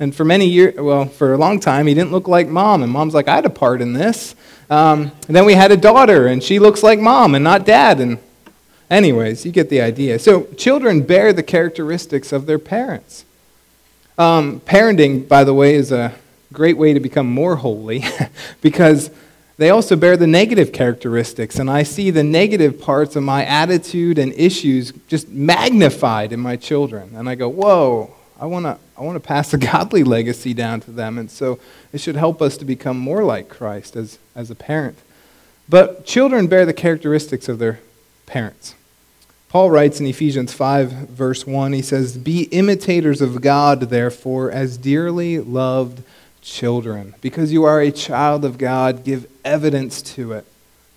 And 0.00 0.12
for 0.12 0.24
many 0.24 0.46
years, 0.46 0.74
well, 0.74 1.04
for 1.04 1.32
a 1.32 1.38
long 1.38 1.60
time, 1.60 1.86
he 1.86 1.94
didn't 1.94 2.10
look 2.10 2.26
like 2.26 2.48
mom. 2.48 2.82
And 2.82 2.90
mom's 2.90 3.14
like, 3.14 3.28
I 3.28 3.36
had 3.36 3.46
a 3.46 3.50
part 3.50 3.80
in 3.80 3.92
this. 3.92 4.34
Um, 4.68 5.12
and 5.28 5.36
then 5.36 5.44
we 5.44 5.54
had 5.54 5.70
a 5.70 5.76
daughter, 5.76 6.26
and 6.26 6.42
she 6.42 6.58
looks 6.58 6.82
like 6.82 6.98
mom 6.98 7.36
and 7.36 7.44
not 7.44 7.64
dad. 7.64 8.00
And, 8.00 8.18
anyways, 8.90 9.46
you 9.46 9.52
get 9.52 9.70
the 9.70 9.80
idea. 9.80 10.18
So, 10.18 10.44
children 10.54 11.02
bear 11.02 11.32
the 11.32 11.44
characteristics 11.44 12.32
of 12.32 12.46
their 12.46 12.58
parents. 12.58 13.24
Um, 14.18 14.60
parenting, 14.60 15.28
by 15.28 15.44
the 15.44 15.54
way, 15.54 15.74
is 15.74 15.92
a 15.92 16.12
great 16.52 16.76
way 16.76 16.92
to 16.92 17.00
become 17.00 17.28
more 17.28 17.56
holy 17.56 18.04
because 18.60 19.10
they 19.58 19.70
also 19.70 19.94
bear 19.96 20.16
the 20.16 20.26
negative 20.26 20.72
characteristics. 20.72 21.58
And 21.58 21.70
I 21.70 21.84
see 21.84 22.10
the 22.10 22.24
negative 22.24 22.80
parts 22.80 23.16
of 23.16 23.22
my 23.22 23.44
attitude 23.44 24.18
and 24.18 24.32
issues 24.32 24.92
just 25.06 25.28
magnified 25.28 26.32
in 26.32 26.40
my 26.40 26.56
children. 26.56 27.12
And 27.14 27.28
I 27.28 27.36
go, 27.36 27.48
whoa, 27.48 28.14
I 28.40 28.46
want 28.46 28.66
to 28.66 28.78
I 28.96 29.02
wanna 29.02 29.20
pass 29.20 29.54
a 29.54 29.58
godly 29.72 30.02
legacy 30.02 30.52
down 30.52 30.80
to 30.82 30.90
them. 30.90 31.18
And 31.18 31.30
so 31.30 31.60
it 31.92 32.00
should 32.00 32.16
help 32.16 32.42
us 32.42 32.56
to 32.56 32.64
become 32.64 32.98
more 32.98 33.22
like 33.22 33.48
Christ 33.48 33.94
as, 33.94 34.18
as 34.34 34.50
a 34.50 34.56
parent. 34.56 34.98
But 35.68 36.06
children 36.06 36.48
bear 36.48 36.66
the 36.66 36.72
characteristics 36.72 37.48
of 37.48 37.58
their 37.58 37.78
parents. 38.26 38.74
Paul 39.48 39.70
writes 39.70 39.98
in 39.98 40.06
Ephesians 40.06 40.52
5, 40.52 40.90
verse 41.08 41.46
1, 41.46 41.72
he 41.72 41.80
says, 41.80 42.18
Be 42.18 42.42
imitators 42.44 43.22
of 43.22 43.40
God, 43.40 43.80
therefore, 43.80 44.50
as 44.50 44.76
dearly 44.76 45.38
loved 45.38 46.02
children. 46.42 47.14
Because 47.22 47.50
you 47.50 47.64
are 47.64 47.80
a 47.80 47.90
child 47.90 48.44
of 48.44 48.58
God, 48.58 49.04
give 49.04 49.26
evidence 49.46 50.02
to 50.02 50.32
it. 50.32 50.44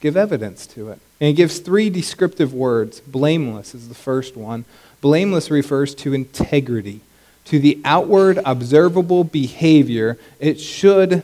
Give 0.02 0.18
evidence 0.18 0.68
to 0.68 0.90
it. 0.90 1.00
And 1.22 1.28
he 1.28 1.34
gives 1.34 1.60
three 1.60 1.90
descriptive 1.90 2.54
words. 2.54 3.00
Blameless 3.02 3.74
is 3.74 3.88
the 3.88 3.96
first 3.96 4.36
one. 4.36 4.66
Blameless 5.00 5.50
refers 5.50 5.96
to 5.96 6.14
integrity, 6.14 7.02
to 7.46 7.58
the 7.58 7.80
outward 7.86 8.40
observable 8.44 9.24
behavior. 9.24 10.18
It 10.40 10.60
should, 10.60 11.24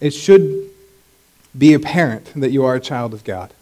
it 0.00 0.10
should 0.10 0.70
be 1.56 1.74
apparent 1.74 2.32
that 2.36 2.52
you 2.52 2.64
are 2.64 2.76
a 2.76 2.80
child 2.80 3.12
of 3.12 3.22
God. 3.24 3.52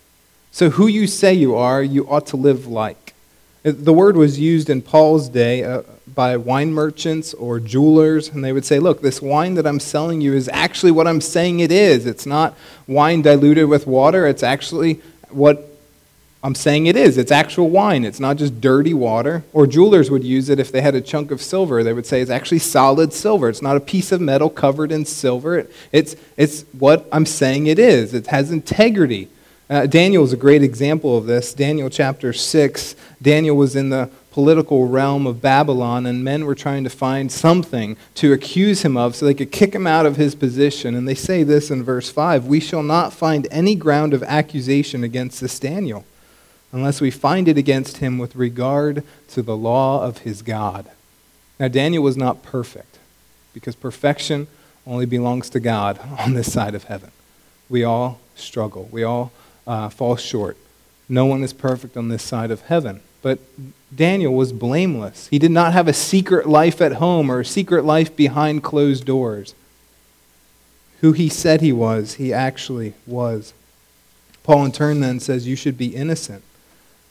So, 0.57 0.71
who 0.71 0.87
you 0.87 1.07
say 1.07 1.35
you 1.35 1.55
are, 1.55 1.83
you 1.83 2.09
ought 2.09 2.29
to 2.29 2.39
live 2.39 2.67
like. 2.67 3.13
The 3.63 3.93
word 3.93 4.17
was 4.17 4.41
used 4.41 4.71
in 4.71 4.81
Paul's 4.81 5.29
day 5.29 5.63
uh, 5.63 5.83
by 6.15 6.39
wine 6.39 6.73
merchants 6.73 7.35
or 7.35 7.61
jewelers, 7.61 8.31
and 8.31 8.43
they 8.43 8.55
would 8.55 8.65
say, 8.65 8.79
Look, 8.79 9.03
this 9.03 9.21
wine 9.21 9.53
that 9.57 9.67
I'm 9.67 9.79
selling 9.79 10.23
you 10.23 10.33
is 10.33 10.49
actually 10.55 10.93
what 10.93 11.07
I'm 11.07 11.21
saying 11.21 11.61
it 11.61 11.71
is. 11.71 12.07
It's 12.07 12.25
not 12.25 12.57
wine 12.87 13.21
diluted 13.21 13.69
with 13.69 13.87
water, 13.87 14.27
it's 14.27 14.43
actually 14.43 15.03
what 15.29 15.69
I'm 16.43 16.55
saying 16.55 16.87
it 16.87 16.97
is. 16.97 17.19
It's 17.19 17.31
actual 17.31 17.69
wine. 17.69 18.03
It's 18.03 18.19
not 18.19 18.39
just 18.39 18.59
dirty 18.59 18.95
water. 18.95 19.45
Or 19.53 19.67
jewelers 19.67 20.11
would 20.11 20.25
use 20.25 20.49
it 20.49 20.59
if 20.59 20.73
they 20.73 20.81
had 20.81 20.95
a 20.95 21.03
chunk 21.03 21.31
of 21.31 21.43
silver. 21.43 21.85
They 21.85 21.93
would 21.93 22.07
say 22.07 22.23
it's 22.23 22.31
actually 22.31 22.61
solid 22.61 23.13
silver. 23.13 23.51
It's 23.51 23.61
not 23.61 23.77
a 23.77 23.81
piece 23.81 24.11
of 24.11 24.23
metal 24.23 24.49
covered 24.49 24.91
in 24.91 25.05
silver. 25.05 25.59
It, 25.59 25.73
it's, 25.93 26.17
it's 26.39 26.63
what 26.73 27.07
I'm 27.13 27.27
saying 27.27 27.67
it 27.67 27.79
is. 27.79 28.15
It 28.15 28.29
has 28.29 28.51
integrity. 28.51 29.29
Uh, 29.69 29.85
Daniel 29.85 30.23
is 30.23 30.33
a 30.33 30.37
great 30.37 30.63
example 30.63 31.19
of 31.19 31.27
this. 31.27 31.53
Daniel 31.53 31.91
chapter 31.91 32.33
6. 32.33 32.95
Daniel 33.21 33.57
was 33.57 33.75
in 33.75 33.89
the 33.89 34.09
political 34.31 34.87
realm 34.87 35.27
of 35.27 35.43
Babylon, 35.43 36.07
and 36.07 36.23
men 36.23 36.47
were 36.47 36.55
trying 36.55 36.85
to 36.85 36.91
find 36.91 37.33
something 37.33 37.97
to 38.15 38.33
accuse 38.33 38.83
him 38.83 38.97
of 38.97 39.17
so 39.17 39.27
they 39.27 39.35
could 39.35 39.51
kick 39.51 39.75
him 39.75 39.87
out 39.87 40.07
of 40.07 40.17
his 40.17 40.37
position. 40.37 40.95
And 40.95 41.09
they 41.09 41.17
say 41.17 41.43
this 41.43 41.69
in 41.69 41.83
verse 41.83 42.11
5 42.11 42.47
We 42.47 42.61
shall 42.61 42.85
not 42.85 43.13
find 43.13 43.49
any 43.51 43.75
ground 43.75 44.15
of 44.15 44.23
accusation 44.23 45.03
against 45.03 45.41
this 45.41 45.59
Daniel 45.59 46.05
unless 46.71 47.01
we 47.01 47.11
find 47.11 47.49
it 47.49 47.59
against 47.59 47.97
him 47.97 48.19
with 48.19 48.37
regard 48.37 49.03
to 49.29 49.43
the 49.43 49.57
law 49.57 50.05
of 50.05 50.19
his 50.19 50.43
God. 50.43 50.89
Now, 51.59 51.69
Daniel 51.69 52.05
was 52.05 52.17
not 52.17 52.43
perfect 52.43 52.99
because 53.53 53.75
perfection 53.75 54.47
only 54.87 55.07
belongs 55.07 55.51
to 55.51 55.59
God 55.59 55.99
on 56.21 56.35
this 56.35 56.53
side 56.53 56.77
of 56.77 56.85
heaven. 56.85 57.11
We 57.69 57.83
all 57.83 58.21
struggle, 58.37 58.89
we 58.93 59.03
all 59.03 59.33
uh, 59.67 59.89
fall 59.89 60.17
short. 60.17 60.57
No 61.09 61.27
one 61.27 61.43
is 61.43 61.53
perfect 61.53 61.97
on 61.97 62.09
this 62.09 62.23
side 62.23 62.51
of 62.51 62.63
heaven. 62.63 63.01
But 63.23 63.39
Daniel 63.95 64.35
was 64.35 64.53
blameless. 64.53 65.29
He 65.29 65.39
did 65.39 65.51
not 65.51 65.73
have 65.73 65.89
a 65.89 65.93
secret 65.93 66.49
life 66.49 66.81
at 66.81 66.95
home 66.95 67.31
or 67.31 67.41
a 67.41 67.45
secret 67.45 67.85
life 67.85 68.15
behind 68.15 68.63
closed 68.63 69.05
doors. 69.05 69.55
Who 71.01 71.13
he 71.13 71.29
said 71.29 71.61
he 71.61 71.73
was, 71.73 72.15
he 72.15 72.33
actually 72.33 72.95
was. 73.07 73.53
Paul, 74.43 74.65
in 74.67 74.73
turn, 74.73 75.01
then 75.01 75.21
says, 75.21 75.47
You 75.47 75.57
should 75.57 75.77
be 75.77 75.95
innocent. 75.95 76.43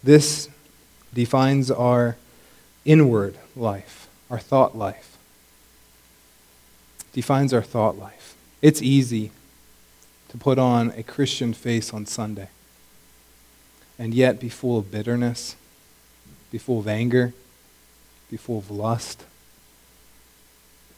This 0.04 0.50
defines 1.14 1.70
our 1.70 2.18
inward 2.86 3.38
life, 3.56 4.08
our 4.30 4.40
thought 4.40 4.78
life. 4.78 5.18
Defines 7.14 7.54
our 7.54 7.62
thought 7.62 7.98
life. 7.98 8.36
It's 8.62 8.82
easy 8.82 9.32
to 10.36 10.44
put 10.44 10.60
on 10.60 10.92
a 10.98 11.04
Christian 11.04 11.54
face 11.54 11.94
on 11.94 12.06
Sunday 12.06 12.50
and 13.98 14.14
yet 14.14 14.38
be 14.38 14.50
full 14.50 14.78
of 14.78 14.92
bitterness, 14.92 15.56
be 16.52 16.58
full 16.58 16.80
of 16.80 16.88
anger, 16.90 17.34
be 18.30 18.36
full 18.36 18.58
of 18.58 18.70
lust. 18.70 19.24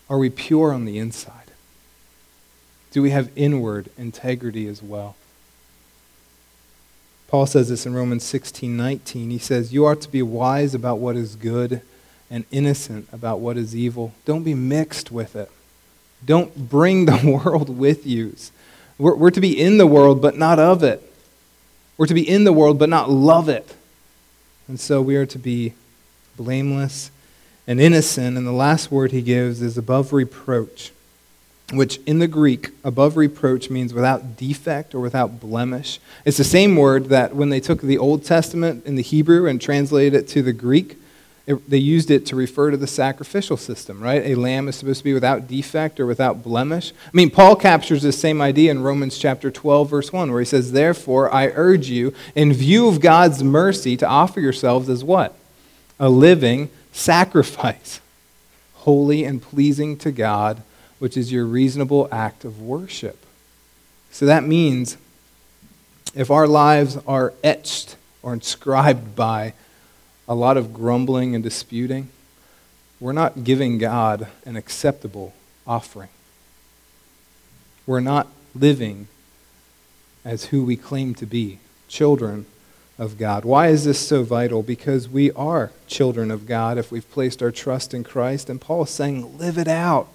Are 0.09 0.17
we 0.17 0.31
pure 0.31 0.73
on 0.73 0.85
the 0.85 0.97
inside? 0.97 1.51
Do 2.89 3.03
we 3.03 3.11
have 3.11 3.29
inward 3.35 3.89
integrity 3.95 4.67
as 4.67 4.81
well? 4.81 5.15
Paul 7.27 7.45
says 7.45 7.69
this 7.69 7.85
in 7.85 7.93
Romans 7.93 8.23
16 8.23 8.75
19. 8.75 9.29
He 9.29 9.37
says, 9.37 9.71
You 9.71 9.85
are 9.85 9.95
to 9.95 10.09
be 10.09 10.23
wise 10.23 10.73
about 10.73 10.97
what 10.97 11.15
is 11.15 11.35
good 11.35 11.81
and 12.31 12.45
innocent 12.49 13.07
about 13.11 13.39
what 13.39 13.57
is 13.57 13.75
evil. 13.75 14.13
Don't 14.25 14.43
be 14.43 14.55
mixed 14.55 15.11
with 15.11 15.35
it. 15.35 15.51
Don't 16.25 16.69
bring 16.69 17.05
the 17.05 17.39
world 17.45 17.69
with 17.69 18.07
you. 18.07 18.35
We're, 18.97 19.15
we're 19.15 19.31
to 19.31 19.41
be 19.41 19.59
in 19.59 19.77
the 19.77 19.87
world, 19.87 20.21
but 20.21 20.37
not 20.37 20.59
of 20.59 20.83
it. 20.83 21.03
We're 21.97 22.07
to 22.07 22.13
be 22.13 22.27
in 22.27 22.43
the 22.43 22.53
world, 22.53 22.77
but 22.77 22.89
not 22.89 23.09
love 23.09 23.49
it. 23.49 23.75
And 24.67 24.79
so 24.79 25.01
we 25.01 25.15
are 25.15 25.25
to 25.25 25.39
be 25.39 25.73
blameless 26.35 27.11
and 27.65 27.79
innocent. 27.79 28.37
And 28.37 28.45
the 28.45 28.51
last 28.51 28.91
word 28.91 29.11
he 29.11 29.21
gives 29.21 29.61
is 29.61 29.77
above 29.77 30.13
reproach 30.13 30.91
which 31.73 31.99
in 32.05 32.19
the 32.19 32.27
Greek, 32.27 32.69
above 32.83 33.17
reproach 33.17 33.69
means 33.69 33.93
without 33.93 34.37
defect 34.37 34.95
or 34.95 35.01
without 35.01 35.39
blemish. 35.39 35.99
It's 36.23 36.37
the 36.37 36.45
same 36.45 36.77
word 36.77 37.05
that 37.05 37.35
when 37.35 37.49
they 37.49 37.59
took 37.59 37.81
the 37.81 37.97
Old 37.97 38.23
Testament 38.23 38.85
in 38.85 38.95
the 38.95 39.03
Hebrew 39.03 39.47
and 39.47 39.59
translated 39.59 40.13
it 40.13 40.27
to 40.29 40.41
the 40.41 40.53
Greek, 40.53 40.97
it, 41.47 41.69
they 41.69 41.77
used 41.77 42.11
it 42.11 42.25
to 42.27 42.35
refer 42.35 42.69
to 42.71 42.77
the 42.77 42.87
sacrificial 42.87 43.57
system, 43.57 44.01
right? 44.01 44.21
A 44.23 44.35
lamb 44.35 44.67
is 44.67 44.75
supposed 44.75 44.99
to 44.99 45.03
be 45.03 45.13
without 45.13 45.47
defect 45.47 45.99
or 45.99 46.05
without 46.05 46.43
blemish. 46.43 46.91
I 47.05 47.09
mean, 47.13 47.31
Paul 47.31 47.55
captures 47.55 48.03
this 48.03 48.19
same 48.19 48.41
idea 48.41 48.69
in 48.69 48.83
Romans 48.83 49.17
chapter 49.17 49.49
12, 49.49 49.89
verse 49.89 50.13
1, 50.13 50.29
where 50.29 50.41
he 50.41 50.45
says, 50.45 50.73
Therefore, 50.73 51.33
I 51.33 51.47
urge 51.47 51.87
you, 51.87 52.13
in 52.35 52.53
view 52.53 52.87
of 52.87 52.99
God's 52.99 53.43
mercy, 53.43 53.97
to 53.97 54.07
offer 54.07 54.39
yourselves 54.39 54.89
as 54.89 55.03
what? 55.03 55.35
A 55.99 56.09
living 56.09 56.69
sacrifice, 56.91 58.01
holy 58.73 59.23
and 59.23 59.41
pleasing 59.41 59.97
to 59.97 60.11
God 60.11 60.61
which 60.99 61.17
is 61.17 61.31
your 61.31 61.45
reasonable 61.45 62.07
act 62.11 62.43
of 62.43 62.61
worship. 62.61 63.25
So 64.11 64.25
that 64.25 64.43
means 64.43 64.97
if 66.15 66.31
our 66.31 66.47
lives 66.47 66.97
are 67.07 67.33
etched 67.43 67.95
or 68.23 68.33
inscribed 68.33 69.15
by 69.15 69.53
a 70.27 70.35
lot 70.35 70.57
of 70.57 70.73
grumbling 70.73 71.35
and 71.35 71.43
disputing, 71.43 72.09
we're 72.99 73.13
not 73.13 73.43
giving 73.43 73.77
God 73.77 74.27
an 74.45 74.55
acceptable 74.55 75.33
offering. 75.65 76.09
We're 77.85 77.99
not 77.99 78.27
living 78.55 79.07
as 80.25 80.45
who 80.45 80.63
we 80.63 80.75
claim 80.75 81.15
to 81.15 81.25
be, 81.25 81.59
children 81.87 82.45
of 82.97 83.17
God. 83.17 83.45
Why 83.45 83.67
is 83.67 83.85
this 83.85 83.99
so 83.99 84.23
vital? 84.23 84.63
Because 84.63 85.07
we 85.07 85.31
are 85.31 85.71
children 85.87 86.31
of 86.31 86.47
God 86.47 86.77
if 86.77 86.91
we've 86.91 87.09
placed 87.11 87.41
our 87.41 87.51
trust 87.51 87.93
in 87.93 88.03
Christ. 88.03 88.49
And 88.49 88.59
Paul 88.59 88.83
is 88.83 88.89
saying, 88.89 89.37
live 89.37 89.57
it 89.57 89.67
out. 89.67 90.07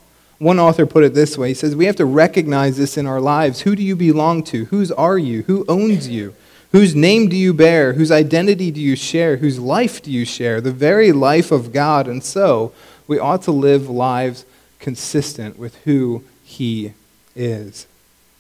One 0.43 0.59
author 0.59 0.87
put 0.87 1.05
it 1.05 1.15
this 1.15 1.39
way 1.39 1.49
He 1.49 1.55
says, 1.55 1.77
We 1.77 1.87
have 1.87 1.95
to 1.97 2.05
recognize 2.05 2.77
this 2.77 2.99
in 2.99 3.07
our 3.07 3.21
lives. 3.21 3.61
Who 3.61 3.77
do 3.77 3.83
you 3.85 3.95
belong 3.95 4.43
to? 4.45 4.65
Whose 4.67 4.91
are 4.91 5.17
you? 5.17 5.43
Who 5.43 5.65
owns 5.69 6.09
you? 6.09 6.35
Whose 6.73 6.95
name 6.95 7.29
do 7.29 7.37
you 7.37 7.53
bear? 7.53 7.93
Whose 7.93 8.11
identity 8.11 8.71
do 8.71 8.81
you 8.81 8.97
share? 8.97 9.37
Whose 9.37 9.59
life 9.59 10.03
do 10.03 10.11
you 10.11 10.25
share? 10.25 10.61
The 10.61 10.73
very 10.73 11.13
life 11.13 11.53
of 11.53 11.73
God. 11.73 12.09
And 12.09 12.25
so, 12.25 12.73
we 13.07 13.19
ought 13.19 13.43
to 13.43 13.53
live 13.53 13.91
lives 13.91 14.47
consistent 14.79 15.59
with 15.59 15.77
who 15.85 16.25
He 16.43 16.95
is. 17.37 17.87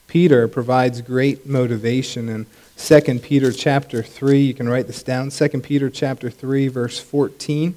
Peter 0.07 0.49
provides 0.49 1.03
great 1.03 1.47
motivation 1.47 2.29
in 2.31 2.47
2 2.79 3.19
Peter 3.19 3.53
chapter 3.53 4.03
3. 4.03 4.41
You 4.41 4.55
can 4.55 4.69
write 4.69 4.87
this 4.87 5.03
down. 5.03 5.31
2 5.31 5.49
Peter 5.61 5.91
chapter 5.91 6.31
3, 6.31 6.69
verse 6.69 6.99
14. 6.99 7.75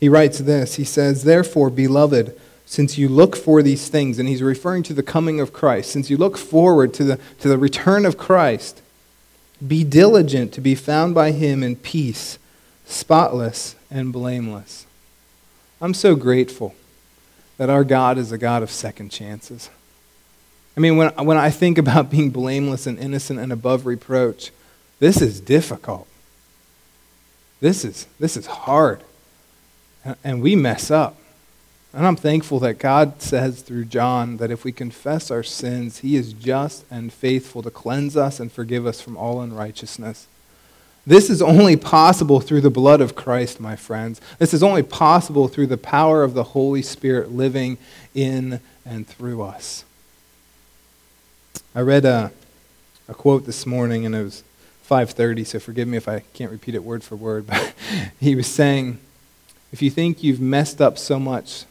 He 0.00 0.08
writes 0.08 0.38
this 0.38 0.74
He 0.74 0.84
says, 0.84 1.22
Therefore, 1.22 1.70
beloved, 1.70 2.38
since 2.68 2.98
you 2.98 3.08
look 3.08 3.34
for 3.34 3.62
these 3.62 3.88
things, 3.88 4.18
and 4.18 4.28
he's 4.28 4.42
referring 4.42 4.82
to 4.82 4.92
the 4.92 5.02
coming 5.02 5.40
of 5.40 5.54
Christ, 5.54 5.90
since 5.90 6.10
you 6.10 6.18
look 6.18 6.36
forward 6.36 6.92
to 6.94 7.04
the, 7.04 7.20
to 7.40 7.48
the 7.48 7.56
return 7.56 8.04
of 8.04 8.18
Christ, 8.18 8.82
be 9.66 9.84
diligent 9.84 10.52
to 10.52 10.60
be 10.60 10.74
found 10.74 11.14
by 11.14 11.32
him 11.32 11.62
in 11.62 11.76
peace, 11.76 12.38
spotless 12.84 13.74
and 13.90 14.12
blameless. 14.12 14.86
I'm 15.80 15.94
so 15.94 16.14
grateful 16.14 16.74
that 17.56 17.70
our 17.70 17.84
God 17.84 18.18
is 18.18 18.32
a 18.32 18.38
God 18.38 18.62
of 18.62 18.70
second 18.70 19.08
chances. 19.10 19.70
I 20.76 20.80
mean, 20.80 20.98
when, 20.98 21.08
when 21.24 21.38
I 21.38 21.48
think 21.48 21.78
about 21.78 22.10
being 22.10 22.28
blameless 22.28 22.86
and 22.86 22.98
innocent 22.98 23.40
and 23.40 23.50
above 23.50 23.86
reproach, 23.86 24.50
this 25.00 25.22
is 25.22 25.40
difficult. 25.40 26.06
This 27.60 27.84
is, 27.84 28.06
this 28.20 28.36
is 28.36 28.46
hard 28.46 29.02
and 30.24 30.42
we 30.42 30.56
mess 30.56 30.90
up. 30.90 31.17
And 31.94 32.06
I'm 32.06 32.16
thankful 32.16 32.60
that 32.60 32.78
God 32.78 33.22
says 33.22 33.62
through 33.62 33.86
John 33.86 34.36
that 34.36 34.50
if 34.50 34.62
we 34.64 34.72
confess 34.72 35.30
our 35.30 35.42
sins, 35.42 35.98
he 36.00 36.16
is 36.16 36.32
just 36.32 36.84
and 36.90 37.12
faithful 37.12 37.62
to 37.62 37.70
cleanse 37.70 38.16
us 38.16 38.40
and 38.40 38.52
forgive 38.52 38.86
us 38.86 39.00
from 39.00 39.16
all 39.16 39.40
unrighteousness. 39.40 40.26
This 41.06 41.30
is 41.30 41.40
only 41.40 41.76
possible 41.76 42.40
through 42.40 42.60
the 42.60 42.68
blood 42.68 43.00
of 43.00 43.14
Christ, 43.14 43.60
my 43.60 43.76
friends. 43.76 44.20
This 44.38 44.52
is 44.52 44.62
only 44.62 44.82
possible 44.82 45.48
through 45.48 45.68
the 45.68 45.78
power 45.78 46.22
of 46.22 46.34
the 46.34 46.44
Holy 46.44 46.82
Spirit 46.82 47.32
living 47.32 47.78
in 48.14 48.60
and 48.84 49.06
through 49.06 49.40
us. 49.40 49.86
I 51.74 51.80
read 51.80 52.04
a, 52.04 52.30
a 53.08 53.14
quote 53.14 53.46
this 53.46 53.64
morning, 53.64 54.04
and 54.04 54.14
it 54.14 54.22
was 54.22 54.44
5.30, 54.86 55.46
so 55.46 55.58
forgive 55.58 55.88
me 55.88 55.96
if 55.96 56.08
I 56.08 56.20
can't 56.34 56.50
repeat 56.50 56.74
it 56.74 56.84
word 56.84 57.02
for 57.02 57.16
word, 57.16 57.46
but 57.48 57.72
he 58.20 58.34
was 58.34 58.46
saying, 58.46 58.98
if 59.72 59.80
you 59.80 59.90
think 59.90 60.22
you've 60.22 60.40
messed 60.40 60.82
up 60.82 60.98
so 60.98 61.18
much 61.18 61.64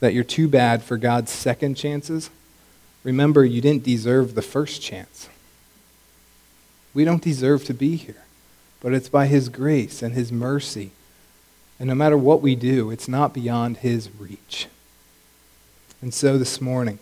that 0.00 0.14
you're 0.14 0.24
too 0.24 0.48
bad 0.48 0.82
for 0.82 0.96
God's 0.96 1.30
second 1.30 1.76
chances, 1.76 2.30
remember 3.04 3.44
you 3.44 3.60
didn't 3.60 3.84
deserve 3.84 4.34
the 4.34 4.42
first 4.42 4.82
chance. 4.82 5.28
We 6.92 7.04
don't 7.04 7.22
deserve 7.22 7.64
to 7.66 7.74
be 7.74 7.96
here, 7.96 8.24
but 8.80 8.92
it's 8.92 9.08
by 9.08 9.26
His 9.26 9.48
grace 9.48 10.02
and 10.02 10.14
His 10.14 10.32
mercy. 10.32 10.90
And 11.78 11.88
no 11.88 11.94
matter 11.94 12.16
what 12.16 12.42
we 12.42 12.56
do, 12.56 12.90
it's 12.90 13.08
not 13.08 13.32
beyond 13.32 13.78
His 13.78 14.10
reach. 14.18 14.66
And 16.02 16.12
so 16.12 16.38
this 16.38 16.60
morning, 16.60 16.98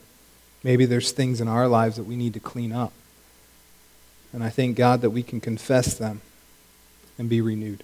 maybe 0.62 0.84
there's 0.84 1.12
things 1.12 1.40
in 1.40 1.48
our 1.48 1.68
lives 1.68 1.96
that 1.96 2.04
we 2.04 2.16
need 2.16 2.34
to 2.34 2.40
clean 2.40 2.72
up. 2.72 2.92
And 4.32 4.44
I 4.44 4.50
thank 4.50 4.76
God 4.76 5.00
that 5.00 5.10
we 5.10 5.22
can 5.22 5.40
confess 5.40 5.94
them 5.94 6.20
and 7.16 7.28
be 7.28 7.40
renewed. 7.40 7.82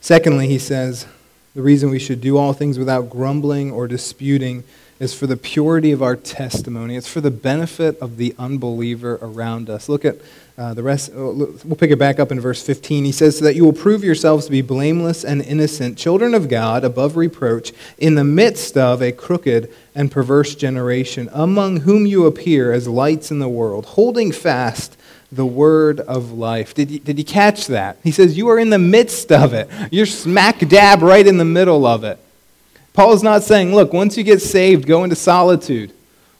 Secondly, 0.00 0.46
he 0.46 0.58
says, 0.58 1.06
the 1.54 1.62
reason 1.62 1.90
we 1.90 1.98
should 1.98 2.20
do 2.20 2.36
all 2.36 2.52
things 2.52 2.78
without 2.78 3.10
grumbling 3.10 3.72
or 3.72 3.88
disputing 3.88 4.62
is 5.00 5.14
for 5.14 5.26
the 5.26 5.36
purity 5.36 5.92
of 5.92 6.02
our 6.02 6.14
testimony. 6.14 6.94
It's 6.94 7.08
for 7.08 7.22
the 7.22 7.30
benefit 7.30 7.98
of 8.00 8.18
the 8.18 8.34
unbeliever 8.38 9.18
around 9.22 9.70
us. 9.70 9.88
Look 9.88 10.04
at 10.04 10.16
uh, 10.58 10.74
the 10.74 10.82
rest. 10.82 11.10
Uh, 11.10 11.32
we'll 11.32 11.76
pick 11.76 11.90
it 11.90 11.98
back 11.98 12.20
up 12.20 12.30
in 12.30 12.38
verse 12.38 12.62
15. 12.62 13.06
He 13.06 13.12
says, 13.12 13.38
So 13.38 13.46
that 13.46 13.56
you 13.56 13.64
will 13.64 13.72
prove 13.72 14.04
yourselves 14.04 14.44
to 14.44 14.50
be 14.50 14.60
blameless 14.60 15.24
and 15.24 15.40
innocent, 15.40 15.96
children 15.96 16.34
of 16.34 16.50
God, 16.50 16.84
above 16.84 17.16
reproach, 17.16 17.72
in 17.96 18.14
the 18.14 18.24
midst 18.24 18.76
of 18.76 19.02
a 19.02 19.10
crooked 19.10 19.72
and 19.94 20.12
perverse 20.12 20.54
generation, 20.54 21.30
among 21.32 21.80
whom 21.80 22.04
you 22.04 22.26
appear 22.26 22.70
as 22.70 22.86
lights 22.86 23.30
in 23.30 23.38
the 23.38 23.48
world, 23.48 23.86
holding 23.86 24.32
fast 24.32 24.98
the 25.32 25.46
word 25.46 26.00
of 26.00 26.32
life. 26.32 26.74
Did 26.74 26.90
you, 26.90 26.98
did 26.98 27.18
you 27.18 27.24
catch 27.24 27.66
that? 27.68 27.98
He 28.02 28.10
says, 28.10 28.36
You 28.36 28.48
are 28.48 28.58
in 28.58 28.70
the 28.70 28.78
midst 28.78 29.30
of 29.30 29.52
it. 29.52 29.68
You're 29.90 30.06
smack 30.06 30.58
dab 30.68 31.02
right 31.02 31.26
in 31.26 31.38
the 31.38 31.44
middle 31.44 31.86
of 31.86 32.04
it. 32.04 32.18
Paul 32.92 33.12
is 33.12 33.22
not 33.22 33.42
saying, 33.42 33.74
Look, 33.74 33.92
once 33.92 34.16
you 34.16 34.24
get 34.24 34.42
saved, 34.42 34.86
go 34.86 35.04
into 35.04 35.16
solitude. 35.16 35.92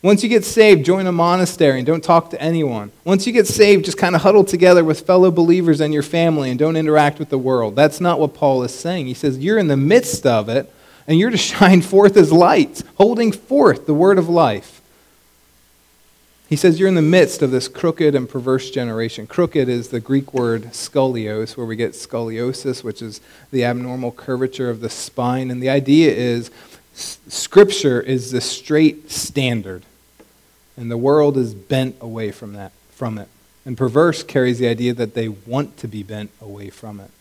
Once 0.03 0.22
you 0.22 0.31
get 0.31 0.44
saved, 0.44 0.85
join 0.85 1.07
a 1.07 1.12
monastery 1.12 1.79
and 1.79 1.87
don't 1.87 2.03
talk 2.03 2.31
to 2.31 2.40
anyone. 2.40 2.90
Once 3.05 3.26
you 3.26 3.35
get 3.35 3.46
saved, 3.46 3.85
just 3.85 3.98
kind 3.98 4.14
of 4.14 4.22
huddle 4.22 4.44
together 4.44 4.83
with 4.83 5.07
fellow 5.07 5.31
believers 5.31 5.79
and 5.79 5.92
your 5.92 6.03
family 6.03 6.48
and 6.48 6.59
don't 6.59 6.76
interact 6.76 7.18
with 7.18 7.29
the 7.29 7.37
world. 7.37 7.76
That's 7.76 8.00
not 8.00 8.18
what 8.18 8.33
Paul 8.33 8.62
is 8.62 8.74
saying. 8.74 9.07
He 9.07 9.14
says, 9.14 9.38
You're 9.38 9.59
in 9.59 9.68
the 9.68 9.76
midst 9.76 10.26
of 10.26 10.48
it 10.48 10.72
and 11.07 11.18
you're 11.18 11.31
to 11.31 11.37
shine 11.53 11.83
forth 11.83 12.16
as 12.16 12.33
lights, 12.33 12.83
holding 12.96 13.31
forth 13.31 13.87
the 13.87 13.94
word 13.94 14.18
of 14.18 14.29
life. 14.29 14.79
He 16.50 16.56
says, 16.56 16.80
You're 16.80 16.88
in 16.88 16.96
the 16.96 17.00
midst 17.00 17.42
of 17.42 17.52
this 17.52 17.68
crooked 17.68 18.16
and 18.16 18.28
perverse 18.28 18.72
generation. 18.72 19.28
Crooked 19.28 19.68
is 19.68 19.88
the 19.88 20.00
Greek 20.00 20.34
word 20.34 20.64
scolios, 20.72 21.56
where 21.56 21.64
we 21.64 21.76
get 21.76 21.92
scoliosis, 21.92 22.82
which 22.82 23.00
is 23.00 23.20
the 23.52 23.64
abnormal 23.64 24.10
curvature 24.10 24.68
of 24.68 24.80
the 24.80 24.90
spine. 24.90 25.52
And 25.52 25.62
the 25.62 25.70
idea 25.70 26.12
is 26.12 26.50
Scripture 26.92 28.00
is 28.00 28.32
the 28.32 28.40
straight 28.40 29.12
standard, 29.12 29.84
and 30.76 30.90
the 30.90 30.98
world 30.98 31.36
is 31.36 31.54
bent 31.54 31.94
away 32.00 32.32
from 32.32 32.54
that, 32.54 32.72
from 32.90 33.16
it. 33.16 33.28
And 33.64 33.78
perverse 33.78 34.24
carries 34.24 34.58
the 34.58 34.66
idea 34.66 34.92
that 34.94 35.14
they 35.14 35.28
want 35.28 35.76
to 35.78 35.86
be 35.86 36.02
bent 36.02 36.32
away 36.40 36.68
from 36.68 36.98
it. 36.98 37.12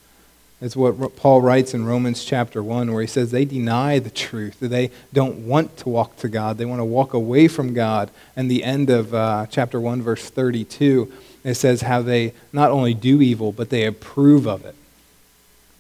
It's 0.61 0.75
what 0.75 1.15
Paul 1.15 1.41
writes 1.41 1.73
in 1.73 1.85
Romans 1.85 2.25
chapter 2.25 2.61
1, 2.61 2.91
where 2.91 3.01
he 3.01 3.07
says 3.07 3.31
they 3.31 3.45
deny 3.45 3.99
the 3.99 4.09
truth. 4.09 4.57
They 4.59 4.91
don't 5.13 5.47
want 5.47 5.77
to 5.77 5.89
walk 5.89 6.17
to 6.17 6.27
God. 6.27 6.57
They 6.57 6.65
want 6.65 6.81
to 6.81 6.85
walk 6.85 7.13
away 7.13 7.47
from 7.47 7.73
God. 7.73 8.11
And 8.35 8.51
the 8.51 8.65
end 8.65 8.89
of 8.89 9.13
uh, 9.13 9.45
chapter 9.49 9.79
1, 9.79 10.01
verse 10.01 10.29
32, 10.29 11.11
it 11.45 11.53
says 11.53 11.81
how 11.81 12.01
they 12.01 12.33
not 12.51 12.71
only 12.71 12.93
do 12.93 13.21
evil, 13.21 13.53
but 13.53 13.69
they 13.69 13.85
approve 13.85 14.47
of 14.47 14.65
it. 14.65 14.75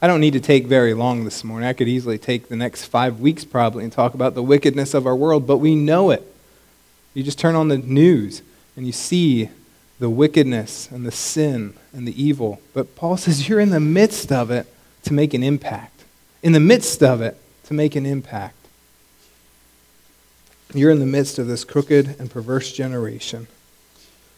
I 0.01 0.07
don't 0.07 0.21
need 0.21 0.31
to 0.31 0.39
take 0.39 0.65
very 0.65 0.93
long 0.93 1.25
this 1.25 1.43
morning. 1.43 1.67
I 1.67 1.73
could 1.73 1.89
easily 1.89 2.17
take 2.17 2.47
the 2.47 2.55
next 2.55 2.85
five 2.85 3.19
weeks 3.19 3.43
probably 3.43 3.83
and 3.83 3.91
talk 3.91 4.13
about 4.13 4.33
the 4.33 4.43
wickedness 4.43 4.93
of 4.93 5.05
our 5.05 5.15
world, 5.15 5.45
but 5.45 5.57
we 5.57 5.75
know 5.75 6.11
it. 6.11 6.23
You 7.13 7.21
just 7.21 7.37
turn 7.37 7.55
on 7.55 7.67
the 7.67 7.77
news 7.77 8.41
and 8.77 8.85
you 8.85 8.93
see 8.93 9.49
the 9.99 10.09
wickedness 10.09 10.89
and 10.91 11.05
the 11.05 11.11
sin 11.11 11.73
and 11.93 12.07
the 12.07 12.21
evil. 12.23 12.61
But 12.73 12.95
Paul 12.95 13.17
says 13.17 13.47
you're 13.47 13.59
in 13.59 13.69
the 13.69 13.79
midst 13.79 14.31
of 14.31 14.49
it 14.49 14.67
to 15.03 15.13
make 15.13 15.33
an 15.33 15.43
impact. 15.43 16.03
In 16.41 16.53
the 16.53 16.59
midst 16.59 17.03
of 17.03 17.21
it 17.21 17.37
to 17.65 17.73
make 17.73 17.95
an 17.95 18.05
impact. 18.05 18.55
You're 20.73 20.91
in 20.91 20.99
the 20.99 21.05
midst 21.05 21.39
of 21.39 21.47
this 21.47 21.63
crooked 21.63 22.19
and 22.19 22.29
perverse 22.29 22.71
generation 22.71 23.47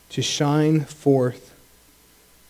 to 0.10 0.21
shine 0.21 0.82
forth 0.82 1.54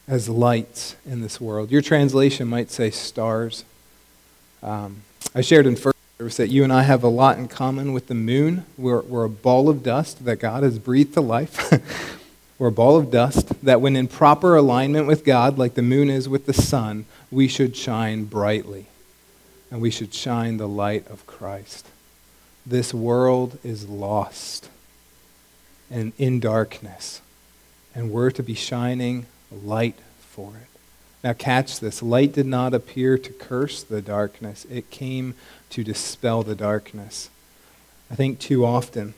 as 0.07 0.29
lights 0.29 0.95
in 1.05 1.21
this 1.21 1.41
world. 1.41 1.71
Your 1.71 1.81
translation 1.81 2.47
might 2.47 2.71
say 2.71 2.91
stars. 2.91 3.65
Um, 4.63 5.01
I 5.33 5.41
shared 5.41 5.65
in 5.65 5.75
first 5.75 5.97
service 6.17 6.37
that 6.37 6.49
you 6.49 6.63
and 6.63 6.71
I 6.71 6.83
have 6.83 7.03
a 7.03 7.07
lot 7.07 7.37
in 7.37 7.47
common 7.47 7.93
with 7.93 8.07
the 8.07 8.13
moon. 8.13 8.65
We're, 8.77 9.01
we're 9.01 9.25
a 9.25 9.29
ball 9.29 9.69
of 9.69 9.83
dust 9.83 10.25
that 10.25 10.37
God 10.37 10.63
has 10.63 10.79
breathed 10.79 11.13
to 11.15 11.21
life. 11.21 12.17
We're 12.61 12.67
a 12.67 12.71
ball 12.71 12.95
of 12.95 13.09
dust 13.09 13.63
that, 13.63 13.81
when 13.81 13.95
in 13.95 14.07
proper 14.07 14.55
alignment 14.55 15.07
with 15.07 15.25
God, 15.25 15.57
like 15.57 15.73
the 15.73 15.81
moon 15.81 16.11
is 16.11 16.29
with 16.29 16.45
the 16.45 16.53
sun, 16.53 17.07
we 17.31 17.47
should 17.47 17.75
shine 17.75 18.25
brightly. 18.25 18.85
And 19.71 19.81
we 19.81 19.89
should 19.89 20.13
shine 20.13 20.57
the 20.57 20.67
light 20.67 21.07
of 21.07 21.25
Christ. 21.25 21.87
This 22.63 22.93
world 22.93 23.57
is 23.63 23.89
lost 23.89 24.69
and 25.89 26.13
in 26.19 26.39
darkness, 26.39 27.21
and 27.95 28.11
we're 28.11 28.29
to 28.29 28.43
be 28.43 28.53
shining 28.53 29.25
light 29.51 29.97
for 30.19 30.51
it. 30.51 30.67
Now, 31.23 31.33
catch 31.33 31.79
this 31.79 32.03
light 32.03 32.31
did 32.31 32.45
not 32.45 32.75
appear 32.75 33.17
to 33.17 33.33
curse 33.33 33.81
the 33.81 34.03
darkness, 34.03 34.67
it 34.69 34.91
came 34.91 35.33
to 35.71 35.83
dispel 35.83 36.43
the 36.43 36.53
darkness. 36.53 37.31
I 38.11 38.15
think 38.15 38.37
too 38.37 38.63
often 38.63 39.15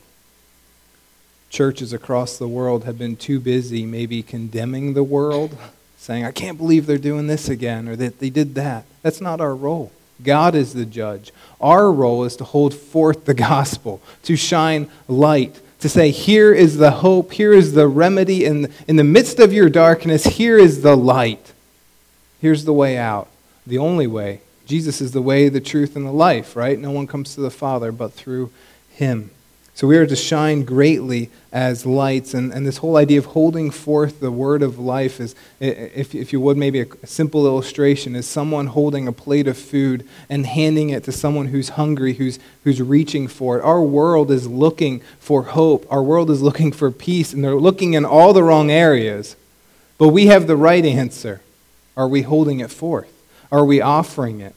churches 1.50 1.92
across 1.92 2.36
the 2.36 2.48
world 2.48 2.84
have 2.84 2.98
been 2.98 3.16
too 3.16 3.40
busy 3.40 3.86
maybe 3.86 4.22
condemning 4.22 4.94
the 4.94 5.04
world, 5.04 5.56
saying, 5.96 6.24
I 6.24 6.32
can't 6.32 6.58
believe 6.58 6.86
they're 6.86 6.98
doing 6.98 7.26
this 7.26 7.48
again 7.48 7.88
or 7.88 7.96
that 7.96 8.18
they 8.18 8.30
did 8.30 8.54
that. 8.56 8.84
That's 9.02 9.20
not 9.20 9.40
our 9.40 9.54
role. 9.54 9.92
God 10.22 10.54
is 10.54 10.74
the 10.74 10.84
judge. 10.84 11.32
Our 11.60 11.90
role 11.90 12.24
is 12.24 12.36
to 12.36 12.44
hold 12.44 12.74
forth 12.74 13.24
the 13.24 13.34
gospel, 13.34 14.00
to 14.24 14.36
shine 14.36 14.88
light, 15.08 15.60
to 15.80 15.88
say, 15.88 16.10
Here 16.10 16.52
is 16.52 16.76
the 16.76 16.90
hope, 16.90 17.32
here 17.32 17.52
is 17.52 17.72
the 17.72 17.88
remedy. 17.88 18.44
In, 18.44 18.72
in 18.86 18.96
the 18.96 19.04
midst 19.04 19.38
of 19.38 19.52
your 19.52 19.68
darkness, 19.68 20.24
here 20.24 20.58
is 20.58 20.82
the 20.82 20.96
light. 20.96 21.52
Here's 22.40 22.64
the 22.64 22.72
way 22.72 22.96
out, 22.96 23.28
the 23.66 23.78
only 23.78 24.06
way. 24.06 24.40
Jesus 24.66 25.00
is 25.00 25.12
the 25.12 25.22
way, 25.22 25.48
the 25.48 25.60
truth, 25.60 25.94
and 25.96 26.06
the 26.06 26.12
life, 26.12 26.56
right? 26.56 26.78
No 26.78 26.90
one 26.90 27.06
comes 27.06 27.34
to 27.34 27.40
the 27.40 27.50
Father 27.50 27.92
but 27.92 28.12
through 28.12 28.50
him. 28.90 29.30
So 29.76 29.88
we 29.88 29.96
are 29.96 30.06
to 30.06 30.14
shine 30.14 30.62
greatly 30.62 31.30
as 31.50 31.84
lights. 31.84 32.32
And, 32.32 32.52
and 32.52 32.64
this 32.64 32.76
whole 32.76 32.96
idea 32.96 33.18
of 33.18 33.24
holding 33.24 33.72
forth 33.72 34.20
the 34.20 34.30
word 34.30 34.62
of 34.62 34.78
life 34.78 35.18
is, 35.18 35.34
if, 35.58 36.14
if 36.14 36.32
you 36.32 36.40
would, 36.40 36.56
maybe 36.56 36.82
a, 36.82 36.86
simple 37.04 37.44
illustration 37.44 38.14
is 38.14 38.24
someone 38.24 38.68
holding 38.68 39.08
a 39.08 39.12
plate 39.12 39.48
of 39.48 39.58
food 39.58 40.06
and 40.28 40.46
handing 40.46 40.90
it 40.90 41.02
to 41.04 41.12
someone 41.12 41.48
who's 41.48 41.70
hungry, 41.70 42.14
who's, 42.14 42.38
who's 42.62 42.80
reaching 42.80 43.26
for 43.26 43.58
it. 43.58 43.64
Our 43.64 43.82
world 43.82 44.30
is 44.30 44.46
looking 44.46 45.00
for 45.18 45.42
hope. 45.42 45.84
Our 45.90 46.04
world 46.04 46.30
is 46.30 46.40
looking 46.40 46.70
for 46.70 46.92
peace, 46.92 47.32
and 47.32 47.42
they're 47.42 47.56
looking 47.56 47.94
in 47.94 48.04
all 48.04 48.32
the 48.32 48.44
wrong 48.44 48.70
areas. 48.70 49.34
But 49.98 50.08
we 50.08 50.26
have 50.26 50.46
the 50.46 50.56
right 50.56 50.84
answer. 50.84 51.40
Are 51.96 52.08
we 52.08 52.22
holding 52.22 52.60
it 52.60 52.70
forth? 52.70 53.10
Are 53.50 53.64
we 53.64 53.80
offering 53.80 54.40
it? 54.40 54.54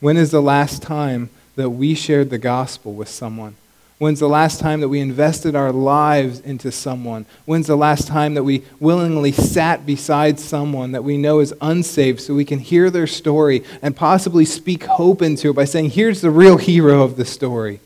When 0.00 0.16
is 0.16 0.32
the 0.32 0.42
last 0.42 0.82
time 0.82 1.30
that 1.54 1.70
we 1.70 1.94
shared 1.94 2.30
the 2.30 2.38
gospel 2.38 2.94
with 2.94 3.08
someone? 3.08 3.54
When's 3.98 4.20
the 4.20 4.28
last 4.28 4.60
time 4.60 4.80
that 4.80 4.88
we 4.88 5.00
invested 5.00 5.56
our 5.56 5.72
lives 5.72 6.38
into 6.38 6.70
someone? 6.70 7.26
When's 7.46 7.66
the 7.66 7.76
last 7.76 8.06
time 8.06 8.34
that 8.34 8.44
we 8.44 8.64
willingly 8.78 9.32
sat 9.32 9.84
beside 9.84 10.38
someone 10.38 10.92
that 10.92 11.02
we 11.02 11.16
know 11.16 11.40
is 11.40 11.52
unsaved 11.60 12.20
so 12.20 12.34
we 12.34 12.44
can 12.44 12.60
hear 12.60 12.90
their 12.90 13.08
story 13.08 13.64
and 13.82 13.96
possibly 13.96 14.44
speak 14.44 14.84
hope 14.84 15.20
into 15.20 15.50
it 15.50 15.54
by 15.54 15.64
saying, 15.64 15.90
here's 15.90 16.20
the 16.20 16.30
real 16.30 16.58
hero 16.58 17.02
of 17.02 17.16
the 17.16 17.24
story? 17.24 17.80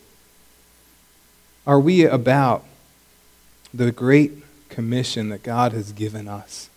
Are 1.66 1.81
we 1.81 2.05
about 2.05 2.64
the 3.72 3.90
great 3.90 4.33
commission 4.68 5.31
that 5.31 5.42
God 5.42 5.72
has 5.72 5.92
given 5.92 6.29
us? 6.29 6.68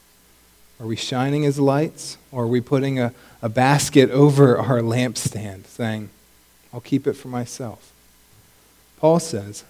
Are 0.80 0.86
we 0.86 0.96
shining 0.96 1.46
as 1.46 1.60
lights 1.60 2.18
or 2.32 2.44
are 2.44 2.48
we 2.48 2.62
putting 2.62 3.00
a, 3.00 3.14
a 3.42 3.50
basket 3.50 4.10
over 4.12 4.58
our 4.58 4.80
lampstand 4.80 5.66
saying, 5.68 6.10
I'll 6.74 6.80
keep 6.80 7.06
it 7.06 7.14
for 7.14 7.28
myself? 7.28 7.92
Paul 9.06 9.20
says, 9.20 9.64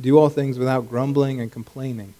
do 0.00 0.16
all 0.18 0.30
things 0.30 0.58
without 0.58 0.88
grumbling 0.88 1.42
and 1.42 1.52
complaining. 1.52 2.14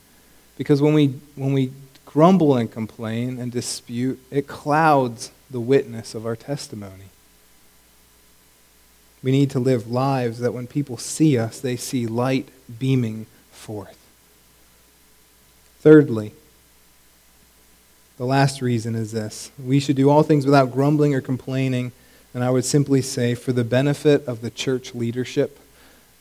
Because 0.59 0.83
when 0.83 0.93
we, 0.93 1.15
when 1.35 1.55
we 1.55 1.73
grumble 2.05 2.59
and 2.59 2.71
complain 2.71 3.39
and 3.39 3.51
dispute, 3.51 4.21
it 4.31 4.47
clouds 4.47 5.33
the 5.51 5.61
witness 5.61 6.15
of 6.15 6.27
our 6.27 6.37
testimony. 6.37 7.07
We 9.23 9.31
need 9.31 9.49
to 9.53 9.59
live 9.59 9.91
lives 9.91 10.41
that 10.41 10.53
when 10.53 10.67
people 10.67 10.99
see 10.99 11.39
us, 11.39 11.59
they 11.59 11.77
see 11.77 12.07
light 12.07 12.51
beaming 12.79 13.25
forth. 13.51 13.97
Thirdly, 15.81 16.35
the 18.19 18.27
last 18.27 18.61
reason 18.61 18.95
is 18.95 19.13
this 19.13 19.51
we 19.59 19.81
should 19.81 19.97
do 19.97 20.11
all 20.11 20.23
things 20.23 20.45
without 20.45 20.71
grumbling 20.71 21.15
or 21.15 21.23
complaining, 21.23 21.93
and 22.35 22.45
I 22.45 22.51
would 22.51 22.67
simply 22.67 23.01
say 23.01 23.35
for 23.35 23.55
the 23.55 23.65
benefit 23.65 24.27
of 24.27 24.43
the 24.43 24.51
church 24.51 24.95
leadership 24.95 25.59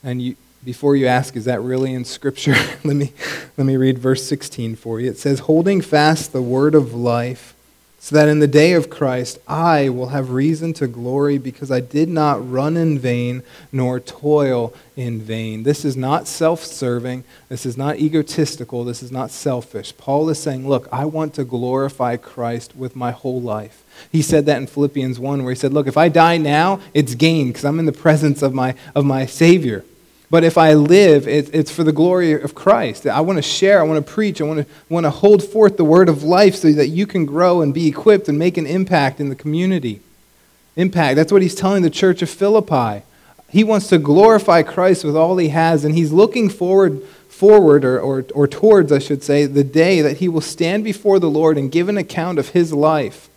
and 0.04 0.22
you, 0.22 0.36
before 0.64 0.96
you 0.96 1.08
ask, 1.08 1.36
is 1.36 1.46
that 1.46 1.62
really 1.62 1.94
in 1.94 2.06
Scripture? 2.06 2.56
let, 2.84 2.96
me, 2.96 3.14
let 3.58 3.66
me 3.66 3.76
read 3.78 3.98
verse 3.98 4.26
16 4.28 4.76
for 4.76 5.00
you. 5.00 5.10
It 5.10 5.18
says, 5.18 5.40
Holding 5.40 5.82
fast 5.82 6.34
the 6.34 6.42
word 6.42 6.76
of 6.76 6.94
life 6.94 7.56
so 8.08 8.16
that 8.16 8.30
in 8.30 8.40
the 8.40 8.48
day 8.48 8.72
of 8.72 8.90
Christ 8.90 9.38
I 9.50 9.90
will 9.90 10.08
have 10.08 10.30
reason 10.30 10.72
to 10.76 10.88
glory 10.88 11.38
because 11.38 11.70
I 11.70 11.82
did 11.82 12.08
not 12.08 12.50
run 12.50 12.78
in 12.78 12.98
vain 12.98 13.44
nor 13.70 14.00
toil 14.00 14.74
in 14.96 15.20
vain. 15.20 15.64
This 15.64 15.84
is 15.84 15.98
not 15.98 16.26
self 16.26 16.64
serving. 16.64 17.26
This 17.50 17.66
is 17.66 17.76
not 17.76 17.98
egotistical. 17.98 18.86
This 18.86 19.04
is 19.04 19.12
not 19.12 19.30
selfish. 19.30 19.98
Paul 19.98 20.30
is 20.30 20.40
saying, 20.40 20.70
Look, 20.70 20.88
I 20.90 21.04
want 21.04 21.34
to 21.34 21.44
glorify 21.44 22.16
Christ 22.16 22.78
with 22.78 22.96
my 22.96 23.12
whole 23.12 23.42
life. 23.42 23.84
He 24.10 24.22
said 24.22 24.46
that 24.46 24.62
in 24.62 24.68
Philippians 24.68 25.20
1, 25.20 25.44
where 25.44 25.52
he 25.52 25.60
said, 25.60 25.74
Look, 25.74 25.86
if 25.86 25.98
I 25.98 26.08
die 26.08 26.38
now, 26.38 26.80
it's 26.94 27.14
gain 27.14 27.50
because 27.50 27.66
I'm 27.66 27.78
in 27.78 27.88
the 27.88 27.92
presence 27.92 28.42
of 28.42 28.54
my, 28.54 28.74
of 28.96 29.04
my 29.04 29.26
Savior. 29.26 29.84
But 30.30 30.44
if 30.44 30.58
I 30.58 30.74
live, 30.74 31.28
it, 31.28 31.54
it's 31.54 31.72
for 31.72 31.84
the 31.84 31.94
glory 31.94 32.34
of 32.34 32.54
Christ. 32.54 33.08
I 33.08 33.22
want 33.22 33.38
to 33.38 33.42
share, 33.42 33.80
I 33.80 33.84
want 33.84 34.06
to 34.06 34.12
preach, 34.14 34.42
I 34.42 34.44
want 34.44 34.68
to, 34.68 34.74
want 34.90 35.06
to 35.06 35.10
hold 35.10 35.42
forth 35.42 35.78
the 35.78 35.86
word 35.86 36.10
of 36.10 36.24
life 36.24 36.56
so 36.56 36.72
that 36.74 36.88
you 36.88 37.08
can 37.08 37.26
grow 37.26 37.62
and 37.62 37.74
be 37.74 37.88
equipped 37.88 38.28
and 38.28 38.38
make 38.38 38.58
an 38.58 38.66
impact 38.66 39.22
in 39.22 39.30
the 39.30 39.36
community. 39.36 40.02
Impact. 40.76 41.16
That's 41.16 41.32
what 41.32 41.42
he's 41.42 41.56
telling 41.56 41.82
the 41.82 41.90
church 41.90 42.22
of 42.22 42.30
Philippi. 42.30 43.04
He 43.50 43.64
wants 43.64 43.88
to 43.88 43.98
glorify 43.98 44.64
Christ 44.64 45.06
with 45.06 45.16
all 45.16 45.38
he 45.38 45.50
has, 45.50 45.86
and 45.86 45.96
he's 45.96 46.12
looking 46.12 46.50
forward, 46.50 47.02
forward 47.30 47.86
or, 47.86 47.98
or, 47.98 48.26
or 48.36 48.48
towards, 48.50 48.92
I 48.92 49.00
should 49.00 49.24
say, 49.24 49.46
the 49.46 49.64
day 49.64 50.02
that 50.02 50.18
he 50.18 50.28
will 50.28 50.42
stand 50.42 50.84
before 50.84 51.20
the 51.20 51.30
Lord 51.30 51.58
and 51.58 51.72
give 51.72 51.88
an 51.88 51.98
account 51.98 52.38
of 52.38 52.50
his 52.50 52.74
life. 52.74 53.30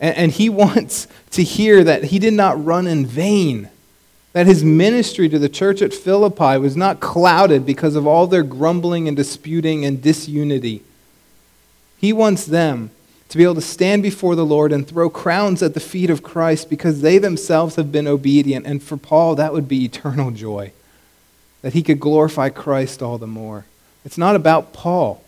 And, 0.00 0.16
and 0.16 0.32
he 0.32 0.48
wants 0.64 1.06
to 1.32 1.42
hear 1.42 1.84
that 1.84 2.04
he 2.04 2.18
did 2.18 2.32
not 2.32 2.64
run 2.64 2.86
in 2.86 3.04
vain 3.04 3.68
that 4.32 4.46
his 4.46 4.64
ministry 4.64 5.28
to 5.28 5.38
the 5.38 5.48
church 5.48 5.82
at 5.82 5.92
Philippi 5.92 6.58
was 6.58 6.76
not 6.76 7.00
clouded 7.00 7.66
because 7.66 7.96
of 7.96 8.06
all 8.06 8.26
their 8.26 8.42
grumbling 8.42 9.06
and 9.06 9.16
disputing 9.16 9.84
and 9.84 10.00
disunity. 10.00 10.82
He 11.98 12.12
wants 12.12 12.46
them 12.46 12.90
to 13.28 13.38
be 13.38 13.44
able 13.44 13.54
to 13.54 13.60
stand 13.60 14.02
before 14.02 14.34
the 14.34 14.44
Lord 14.44 14.72
and 14.72 14.86
throw 14.86 15.08
crowns 15.08 15.62
at 15.62 15.74
the 15.74 15.80
feet 15.80 16.10
of 16.10 16.22
Christ 16.22 16.68
because 16.68 17.00
they 17.00 17.18
themselves 17.18 17.76
have 17.76 17.92
been 17.92 18.06
obedient. 18.06 18.66
And 18.66 18.82
for 18.82 18.96
Paul, 18.96 19.34
that 19.36 19.52
would 19.52 19.68
be 19.68 19.84
eternal 19.84 20.30
joy, 20.30 20.72
that 21.60 21.74
he 21.74 21.82
could 21.82 22.00
glorify 22.00 22.48
Christ 22.48 23.02
all 23.02 23.18
the 23.18 23.26
more. 23.26 23.66
It's 24.04 24.18
not 24.18 24.36
about 24.36 24.72
Paul. 24.72 25.22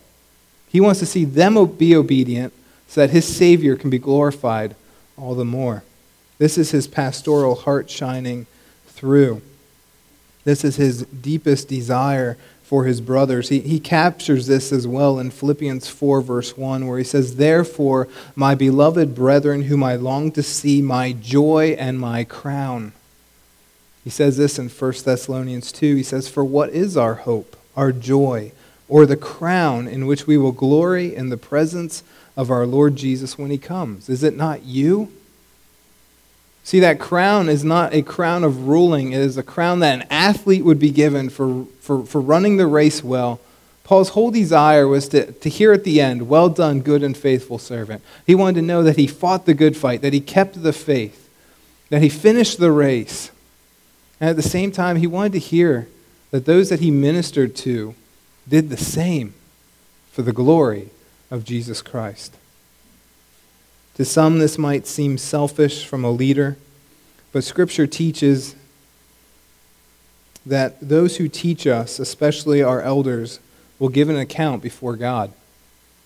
He 0.68 0.80
wants 0.80 1.00
to 1.00 1.06
see 1.06 1.24
them 1.24 1.64
be 1.66 1.94
obedient 1.94 2.52
so 2.88 3.00
that 3.00 3.10
his 3.10 3.24
Savior 3.24 3.76
can 3.76 3.90
be 3.90 3.98
glorified 3.98 4.74
all 5.16 5.34
the 5.34 5.44
more. 5.44 5.84
This 6.38 6.58
is 6.58 6.72
his 6.72 6.86
pastoral 6.86 7.54
heart 7.54 7.88
shining 7.88 8.46
through. 8.94 9.42
This 10.44 10.64
is 10.64 10.76
his 10.76 11.02
deepest 11.04 11.68
desire 11.68 12.37
for 12.62 12.85
his 12.85 13.00
brothers. 13.00 13.50
He, 13.50 13.61
he 13.61 13.78
captures 13.78 14.46
this 14.46 14.72
as 14.72 14.87
well 14.87 15.18
in 15.18 15.30
Philippians 15.30 15.88
4, 15.88 16.20
verse 16.20 16.57
1, 16.57 16.87
where 16.87 16.98
he 16.98 17.04
says, 17.04 17.37
Therefore, 17.37 18.09
my 18.35 18.54
beloved 18.54 19.14
brethren, 19.14 19.62
whom 19.62 19.83
I 19.83 19.96
long 19.96 20.33
to 20.33 20.42
see, 20.42 20.80
my 20.80 21.12
joy 21.12 21.76
and 21.78 21.98
my 22.00 22.24
crown. 22.24 22.92
He 24.02 24.11
says 24.11 24.37
this 24.37 24.59
in 24.59 24.68
1 24.68 24.92
Thessalonians 25.04 25.72
2. 25.72 25.96
He 25.96 26.02
says, 26.02 26.28
For 26.28 26.44
what 26.44 26.70
is 26.70 26.96
our 26.96 27.14
hope, 27.14 27.57
our 27.76 27.92
joy, 27.92 28.52
or 28.88 29.07
the 29.07 29.16
crown 29.16 29.88
in 29.88 30.07
which 30.07 30.26
we 30.26 30.37
will 30.37 30.52
glory 30.52 31.14
in 31.14 31.30
the 31.30 31.37
presence 31.37 32.02
of 32.37 32.50
our 32.50 32.66
Lord 32.66 32.96
Jesus 32.96 33.38
when 33.38 33.50
he 33.50 33.59
comes? 33.59 34.09
Is 34.09 34.22
it 34.22 34.37
not 34.37 34.64
you? 34.64 35.12
See, 36.64 36.81
that 36.81 36.98
crown 36.98 37.50
is 37.50 37.62
not 37.62 37.92
a 37.92 38.00
crown 38.00 38.42
of 38.42 38.66
ruling, 38.66 39.12
it 39.12 39.20
is 39.20 39.37
a 39.37 39.42
crown 39.42 39.81
that 39.81 40.00
an 40.00 40.07
athlete 40.11 40.64
would 40.64 40.79
be 40.79 40.90
given 40.90 41.29
for, 41.29 41.66
for, 41.81 42.05
for 42.07 42.22
running 42.22 42.57
the 42.57 42.66
race 42.66 43.05
well. 43.05 43.38
Paul's 43.85 44.09
whole 44.11 44.31
desire 44.31 44.88
was 44.88 45.09
to, 45.11 45.31
to 45.31 45.50
hear 45.50 45.74
at 45.74 45.85
the 45.85 46.00
end, 46.00 46.27
Well 46.27 46.48
done, 46.48 46.81
good 46.81 47.03
and 47.03 47.14
faithful 47.14 47.59
servant. 47.59 48.03
He 48.27 48.35
wanted 48.35 48.61
to 48.61 48.66
know 48.66 48.83
that 48.83 48.96
he 48.96 49.07
fought 49.07 49.44
the 49.44 49.53
good 49.53 49.77
fight, 49.77 50.00
that 50.00 50.14
he 50.14 50.20
kept 50.20 50.62
the 50.62 50.72
faith, 50.72 51.29
that 51.90 52.00
he 52.00 52.09
finished 52.09 52.59
the 52.59 52.72
race. 52.72 53.31
And 54.18 54.31
at 54.31 54.37
the 54.37 54.42
same 54.42 54.72
time, 54.72 54.96
he 54.96 55.07
wanted 55.07 55.33
to 55.33 55.38
hear 55.40 55.87
that 56.31 56.46
those 56.46 56.70
that 56.70 56.81
he 56.81 56.90
ministered 56.90 57.55
to 57.57 57.94
did 58.48 58.70
the 58.70 58.79
same 58.79 59.35
for 60.12 60.22
the 60.22 60.33
glory 60.33 60.88
of 61.31 61.44
Jesus 61.44 61.83
Christ. 61.83 62.38
To 63.96 64.04
some, 64.04 64.38
this 64.38 64.59
might 64.59 64.87
seem 64.87 65.18
selfish 65.18 65.87
from 65.87 66.04
a 66.04 66.11
leader, 66.11 66.57
but 67.33 67.44
Scripture 67.44 67.87
teaches 67.87 68.57
that 70.44 70.76
those 70.80 71.16
who 71.16 71.28
teach 71.28 71.66
us, 71.66 71.98
especially 71.98 72.62
our 72.62 72.83
elders, 72.83 73.38
will 73.78 73.88
give 73.88 74.09
an 74.09 74.16
account 74.16 74.62
before 74.62 74.96
God. 74.96 75.33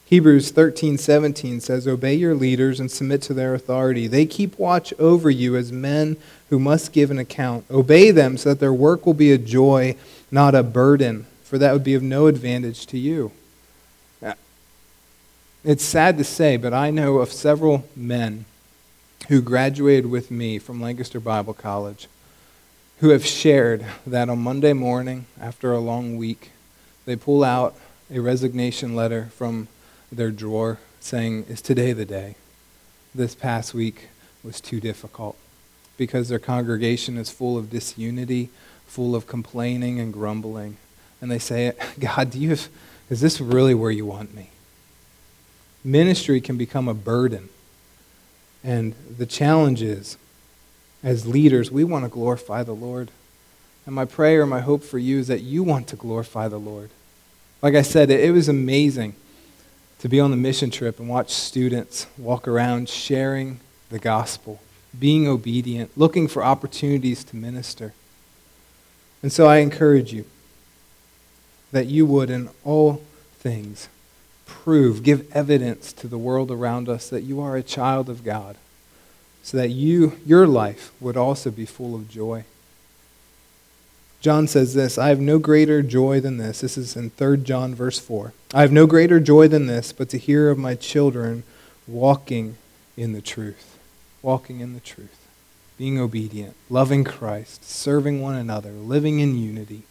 Hebrews 0.07 0.53
13:17 0.53 1.61
says, 1.61 1.87
"Obey 1.87 2.15
your 2.15 2.35
leaders 2.35 2.81
and 2.81 2.91
submit 2.91 3.21
to 3.23 3.35
their 3.35 3.55
authority. 3.55 4.07
They 4.07 4.25
keep 4.25 4.59
watch 4.59 4.95
over 4.99 5.29
you 5.29 5.57
as 5.57 5.71
men 5.71 6.17
who 6.49 6.59
must 6.59 6.93
give 6.93 7.11
an 7.11 7.19
account. 7.19 7.65
Obey 7.71 8.11
them 8.11 8.39
so 8.39 8.51
that 8.51 8.61
their 8.61 8.73
work 8.73 9.05
will 9.05 9.15
be 9.15 9.33
a 9.33 9.39
joy, 9.39 9.97
not 10.31 10.55
a 10.55 10.63
burden, 10.63 11.27
for 11.43 11.59
that 11.59 11.73
would 11.73 11.85
be 11.85 11.95
of 11.95 12.03
no 12.03 12.27
advantage 12.27 12.87
to 12.87 12.99
you." 12.99 13.33
It's 15.69 15.85
sad 15.85 16.17
to 16.17 16.25
say, 16.25 16.57
but 16.57 16.73
I 16.73 16.91
know 16.91 17.19
of 17.19 17.31
several 17.31 17.85
men 17.95 18.47
who 19.29 19.43
graduated 19.43 20.07
with 20.07 20.31
me 20.31 20.59
from 20.59 20.81
Lancaster 20.81 21.21
Bible 21.21 21.53
College 21.53 22.09
who 23.01 23.11
have 23.11 23.27
shared 23.27 23.85
that 24.07 24.31
on 24.31 24.39
Monday 24.39 24.73
morning, 24.73 25.27
after 25.39 25.71
a 25.75 25.79
long 25.79 26.17
week, 26.17 26.53
they 27.05 27.17
pull 27.17 27.45
out 27.45 27.77
a 28.11 28.19
resignation 28.19 28.97
letter 28.97 29.27
from 29.37 29.69
their 30.11 30.31
drawer 30.31 30.79
saying, 31.01 31.45
Is 31.51 31.61
today 31.61 31.93
the 31.93 32.07
day? 32.07 32.37
This 33.15 33.35
past 33.35 33.75
week 33.75 34.09
was 34.43 34.63
too 34.63 34.81
difficult 34.81 35.37
because 35.99 36.31
their 36.31 36.39
congregation 36.39 37.19
is 37.19 37.29
full 37.29 37.59
of 37.59 37.69
disunity, 37.69 38.49
full 38.87 39.15
of 39.15 39.27
complaining 39.27 40.01
and 40.01 40.15
grumbling. 40.15 40.79
And 41.21 41.31
they 41.31 41.39
say, 41.39 41.75
God, 42.01 42.31
do 42.31 42.39
you 42.39 42.49
have, 42.49 42.69
is 43.11 43.21
this 43.21 43.39
really 43.39 43.75
where 43.75 43.91
you 43.91 44.07
want 44.07 44.35
me? 44.35 44.49
Ministry 45.85 46.41
can 46.41 46.57
become 46.57 46.89
a 46.89 46.95
burden. 46.95 47.49
And 48.65 48.95
the 49.17 49.27
challenge 49.27 49.83
is, 49.83 50.17
as 51.03 51.27
leaders, 51.27 51.71
we 51.71 51.85
want 51.85 52.05
to 52.05 52.11
glorify 52.11 52.63
the 52.63 52.75
Lord. 52.75 53.11
And 53.87 53.95
my 53.95 54.05
prayer, 54.05 54.43
and 54.43 54.51
my 54.51 54.61
hope 54.61 54.83
for 54.83 54.99
you 54.99 55.19
is 55.19 55.29
that 55.29 55.41
you 55.41 55.63
want 55.63 55.87
to 55.89 55.97
glorify 55.97 56.49
the 56.49 56.59
Lord. 56.59 56.91
Like 57.63 57.75
I 57.75 57.83
said, 57.83 58.11
it, 58.11 58.33
was 58.33 58.49
amazing 58.49 59.15
to 60.01 60.09
be 60.09 60.21
on 60.21 60.31
the 60.31 60.37
mission 60.37 60.71
trip 60.71 61.01
and 61.01 61.09
watch 61.09 61.31
students 61.31 62.07
walk 62.17 62.47
around 62.47 62.89
sharing 62.89 63.61
the 63.91 63.99
gospel, 63.99 64.61
being 64.97 65.27
obedient, 65.27 65.97
looking 65.97 66.29
for 66.29 66.45
opportunities 66.45 67.25
to 67.25 67.37
minister. 67.37 67.95
And 69.23 69.33
so 69.33 69.47
I 69.47 69.59
encourage 69.59 70.13
you 70.13 70.25
that 71.73 71.87
you 71.87 72.07
would, 72.07 72.31
in 72.31 72.51
all 72.65 73.03
things, 73.39 73.89
prove, 74.49 75.05
give 75.05 75.31
evidence 75.31 75.93
to 75.93 76.09
the 76.09 76.19
world 76.19 76.51
around 76.51 76.89
us 76.89 77.09
that 77.11 77.23
you 77.23 77.41
are 77.41 77.57
a 77.57 77.63
child 77.63 78.09
of 78.09 78.25
God, 78.25 78.57
so 79.43 79.57
that 79.57 79.69
you, 79.69 80.19
your 80.27 80.47
life 80.47 80.91
would 81.01 81.17
also 81.17 81.51
be 81.51 81.67
full 81.67 81.95
of 81.95 82.09
joy. 82.09 82.45
John 84.21 84.49
says 84.49 84.75
this 84.75 84.99
I 84.99 85.09
have 85.09 85.21
no 85.21 85.39
greater 85.39 85.83
joy 85.83 86.19
than 86.21 86.39
this. 86.39 86.63
This 86.63 86.77
is 86.77 86.97
in 86.97 87.11
3 87.11 87.39
John, 87.39 87.75
verse 87.75 88.01
4. 88.01 88.33
I 88.53 88.63
have 88.63 88.73
no 88.73 88.87
greater 88.87 89.21
joy 89.21 89.47
than 89.47 89.67
this, 89.67 89.93
but 89.93 90.09
to 90.09 90.19
hear 90.19 90.51
of 90.51 90.59
my 90.59 90.75
children 90.75 91.45
walking 91.87 92.57
in 92.97 93.13
the 93.13 93.23
truth. 93.23 93.79
Walking 94.23 94.61
in 94.61 94.75
the 94.75 94.81
truth. 94.81 95.29
Being 95.77 96.01
obedient, 96.01 96.57
loving 96.69 97.05
Christ, 97.05 97.65
serving 97.65 98.21
one 98.21 98.35
another, 98.35 98.73
living 98.73 99.21
in 99.21 99.39
unity. 99.39 99.83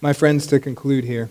My 0.00 0.14
friends, 0.14 0.46
to 0.46 0.58
conclude 0.58 1.04
here, 1.04 1.28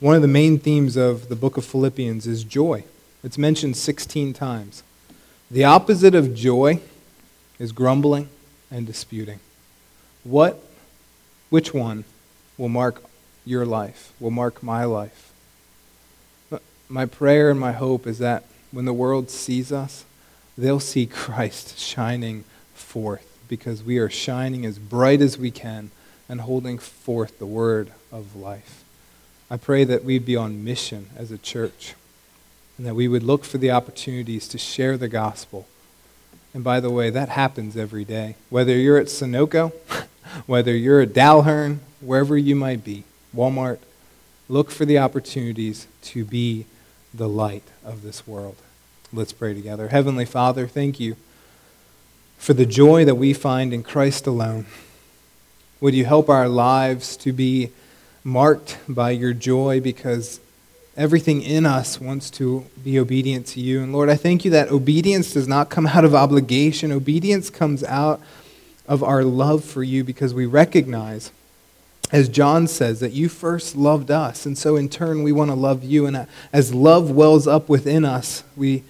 one 0.00 0.16
of 0.16 0.22
the 0.22 0.28
main 0.28 0.58
themes 0.58 0.96
of 0.96 1.28
the 1.28 1.36
book 1.36 1.58
of 1.58 1.64
Philippians 1.64 2.26
is 2.26 2.42
joy. 2.42 2.84
It's 3.22 3.36
mentioned 3.36 3.76
16 3.76 4.32
times. 4.32 4.82
The 5.50 5.64
opposite 5.64 6.14
of 6.14 6.34
joy 6.34 6.80
is 7.58 7.70
grumbling 7.70 8.30
and 8.70 8.86
disputing. 8.86 9.40
What, 10.24 10.64
which 11.50 11.74
one 11.74 12.04
will 12.56 12.70
mark 12.70 13.02
your 13.44 13.66
life, 13.66 14.14
will 14.18 14.30
mark 14.30 14.62
my 14.62 14.84
life? 14.84 15.32
My 16.88 17.04
prayer 17.04 17.50
and 17.50 17.60
my 17.60 17.72
hope 17.72 18.06
is 18.06 18.18
that 18.18 18.44
when 18.72 18.86
the 18.86 18.94
world 18.94 19.28
sees 19.30 19.70
us, 19.70 20.06
they'll 20.56 20.80
see 20.80 21.04
Christ 21.24 21.78
shining 21.78 22.44
forth 22.74 23.26
because 23.48 23.82
we 23.82 23.98
are 23.98 24.08
shining 24.08 24.64
as 24.64 24.78
bright 24.78 25.20
as 25.20 25.36
we 25.36 25.50
can 25.50 25.90
and 26.26 26.40
holding 26.40 26.78
forth 26.78 27.38
the 27.38 27.46
word 27.46 27.92
of 28.10 28.34
life. 28.34 28.82
I 29.50 29.56
pray 29.56 29.82
that 29.84 30.04
we'd 30.04 30.24
be 30.24 30.36
on 30.36 30.62
mission 30.62 31.10
as 31.16 31.32
a 31.32 31.38
church 31.38 31.94
and 32.78 32.86
that 32.86 32.94
we 32.94 33.08
would 33.08 33.24
look 33.24 33.44
for 33.44 33.58
the 33.58 33.72
opportunities 33.72 34.46
to 34.48 34.58
share 34.58 34.96
the 34.96 35.08
gospel. 35.08 35.66
And 36.54 36.62
by 36.62 36.78
the 36.78 36.90
way, 36.90 37.10
that 37.10 37.28
happens 37.28 37.76
every 37.76 38.04
day. 38.04 38.36
Whether 38.48 38.76
you're 38.76 38.98
at 38.98 39.06
Sunoco, 39.06 39.72
whether 40.46 40.74
you're 40.74 41.00
at 41.00 41.10
Dalhern, 41.12 41.80
wherever 42.00 42.38
you 42.38 42.54
might 42.54 42.84
be, 42.84 43.04
Walmart, 43.34 43.78
look 44.48 44.70
for 44.70 44.84
the 44.84 44.98
opportunities 44.98 45.88
to 46.02 46.24
be 46.24 46.66
the 47.12 47.28
light 47.28 47.64
of 47.84 48.02
this 48.02 48.26
world. 48.26 48.56
Let's 49.12 49.32
pray 49.32 49.52
together. 49.52 49.88
Heavenly 49.88 50.24
Father, 50.24 50.68
thank 50.68 51.00
you 51.00 51.16
for 52.38 52.54
the 52.54 52.66
joy 52.66 53.04
that 53.04 53.16
we 53.16 53.32
find 53.32 53.74
in 53.74 53.82
Christ 53.82 54.26
alone. 54.26 54.66
Would 55.80 55.94
you 55.94 56.04
help 56.04 56.28
our 56.28 56.48
lives 56.48 57.16
to 57.18 57.32
be 57.32 57.72
marked 58.24 58.78
by 58.88 59.10
your 59.10 59.32
joy 59.32 59.80
because 59.80 60.40
everything 60.96 61.42
in 61.42 61.64
us 61.64 62.00
wants 62.00 62.30
to 62.30 62.66
be 62.84 62.98
obedient 62.98 63.46
to 63.46 63.60
you. 63.60 63.82
And 63.82 63.92
Lord, 63.92 64.08
I 64.08 64.16
thank 64.16 64.44
you 64.44 64.50
that 64.50 64.70
obedience 64.70 65.32
does 65.32 65.48
not 65.48 65.70
come 65.70 65.86
out 65.86 66.04
of 66.04 66.14
obligation. 66.14 66.92
Obedience 66.92 67.50
comes 67.50 67.82
out 67.84 68.20
of 68.86 69.02
our 69.02 69.24
love 69.24 69.64
for 69.64 69.82
you 69.82 70.04
because 70.04 70.34
we 70.34 70.46
recognize, 70.46 71.30
as 72.12 72.28
John 72.28 72.66
says, 72.66 73.00
that 73.00 73.12
you 73.12 73.28
first 73.28 73.76
loved 73.76 74.10
us. 74.10 74.44
And 74.44 74.58
so 74.58 74.76
in 74.76 74.88
turn, 74.88 75.22
we 75.22 75.32
want 75.32 75.50
to 75.50 75.54
love 75.54 75.84
you. 75.84 76.06
And 76.06 76.26
as 76.52 76.74
love 76.74 77.10
wells 77.10 77.46
up 77.46 77.68
within 77.68 78.04
us, 78.04 78.42
we, 78.56 78.82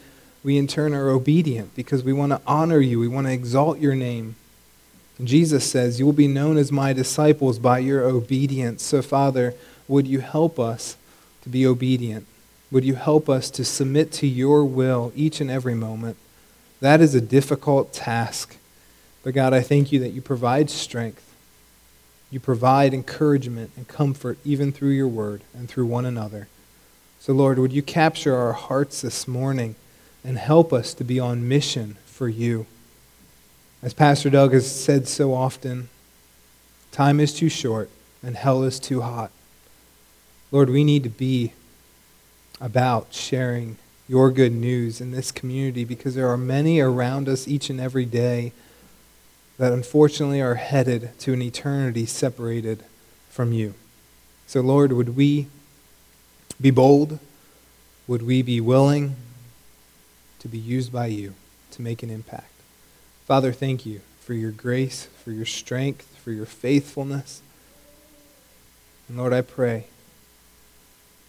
we 0.43 0.57
in 0.57 0.67
turn 0.67 0.95
are 0.95 1.11
obedient 1.11 1.77
because 1.77 2.03
we 2.03 2.13
want 2.13 2.33
to 2.33 2.41
honor 2.47 2.81
you. 2.81 2.99
We 2.99 3.09
want 3.09 3.27
to 3.27 3.33
exalt 3.33 3.79
your 3.79 3.95
name. 3.95 4.37
Jesus 5.25 5.69
says, 5.69 5.99
You 5.99 6.07
will 6.07 6.13
be 6.13 6.29
known 6.29 6.57
as 6.57 6.73
my 6.73 6.93
disciples 6.93 7.59
by 7.59 7.79
your 7.79 8.03
obedience. 8.03 8.83
So, 8.83 9.03
Father, 9.03 9.55
would 9.89 10.07
you 10.07 10.21
help 10.21 10.59
us 10.59 10.97
to 11.43 11.49
be 11.49 11.67
obedient? 11.67 12.27
Would 12.71 12.85
you 12.85 12.95
help 12.95 13.29
us 13.29 13.51
to 13.51 13.65
submit 13.65 14.13
to 14.13 14.27
your 14.27 14.65
will 14.65 15.13
each 15.17 15.41
and 15.41 15.51
every 15.51 15.75
moment? 15.75 16.17
That 16.81 17.01
is 17.01 17.15
a 17.15 17.21
difficult 17.21 17.93
task. 17.93 18.57
But 19.23 19.35
God, 19.35 19.53
I 19.53 19.61
thank 19.61 19.93
you 19.93 19.99
that 20.01 20.11
you 20.11 20.23
provide 20.23 20.71
strength. 20.71 21.27
You 22.31 22.41
provide 22.41 22.95
encouragement 22.95 23.73
and 23.77 23.89
comfort 23.89 24.39
even 24.45 24.73
through 24.73 24.91
your 24.91 25.09
word 25.09 25.43
and 25.53 25.69
through 25.69 25.87
one 25.87 26.07
another. 26.07 26.49
So, 27.19 27.33
Lord, 27.33 27.59
would 27.59 27.73
you 27.73 27.83
capture 27.83 28.37
our 28.37 28.53
hearts 28.53 29.03
this 29.03 29.29
morning 29.29 29.75
and 30.25 30.39
help 30.39 30.73
us 30.73 30.95
to 30.95 31.05
be 31.05 31.19
on 31.19 31.49
mission 31.49 31.97
for 32.07 32.29
you? 32.29 32.67
As 33.83 33.95
Pastor 33.95 34.29
Doug 34.29 34.53
has 34.53 34.71
said 34.71 35.09
so 35.09 35.33
often, 35.33 35.89
time 36.93 37.19
is 37.19 37.33
too 37.33 37.49
short 37.49 37.89
and 38.23 38.37
hell 38.37 38.63
is 38.63 38.79
too 38.79 39.01
hot. 39.01 39.31
Lord, 40.53 40.69
we 40.69 40.85
need 40.85 41.03
to 41.05 41.09
be 41.09 41.55
about 42.61 43.15
sharing 43.15 43.79
your 44.07 44.31
good 44.31 44.53
news 44.53 45.01
in 45.01 45.13
this 45.13 45.33
community 45.33 45.85
because 45.85 46.15
there 46.15 46.29
are 46.29 46.37
many 46.37 46.79
around 46.79 47.27
us 47.27 47.49
each 47.49 47.71
and 47.71 47.81
every 47.81 48.05
day 48.05 48.53
that 49.57 49.73
unfortunately 49.73 50.43
are 50.43 50.57
headed 50.57 51.19
to 51.21 51.33
an 51.33 51.41
eternity 51.41 52.05
separated 52.05 52.85
from 53.31 53.53
you. 53.53 53.75
So, 54.47 54.61
Lord, 54.61 54.93
would 54.93 55.17
we 55.17 55.47
be 56.61 56.71
bold? 56.71 57.19
Would 58.07 58.23
we 58.23 58.43
be 58.43 58.61
willing 58.61 59.17
to 60.41 60.49
be 60.49 60.59
used 60.59 60.93
by 60.93 61.07
you 61.07 61.35
to 61.71 61.83
make 61.83 62.03
an 62.03 62.11
impact? 62.11 62.50
Father, 63.31 63.53
thank 63.53 63.87
you 63.87 64.01
for 64.19 64.35
your 64.35 64.51
grace, 64.51 65.07
for 65.23 65.31
your 65.31 65.47
strength, 65.47 66.17
for 66.17 66.33
your 66.33 66.47
faithfulness. 66.47 67.43
And 69.09 69.17
Lord, 69.17 69.33
I 69.33 69.41
pray, 69.41 69.85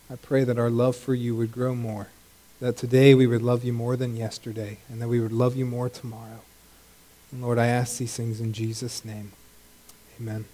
I 0.10 0.16
pray 0.16 0.44
that 0.44 0.58
our 0.58 0.72
love 0.72 0.96
for 0.96 1.14
you 1.14 1.36
would 1.36 1.52
grow 1.52 1.76
more, 1.76 2.08
that 2.60 2.76
today 2.76 3.14
we 3.14 3.28
would 3.28 3.44
love 3.44 3.64
you 3.64 3.72
more 3.72 3.96
than 3.96 4.16
yesterday, 4.16 4.80
and 4.90 5.00
that 5.00 5.10
we 5.10 5.20
would 5.20 5.32
love 5.32 5.56
you 5.56 5.68
more 5.68 5.90
tomorrow. 5.90 6.42
And 7.32 7.44
Lord, 7.44 7.60
I 7.60 7.68
ask 7.68 8.00
these 8.00 8.18
things 8.18 8.42
in 8.42 8.52
Jesus' 8.52 9.06
name. 9.06 9.34
Amen. 10.20 10.46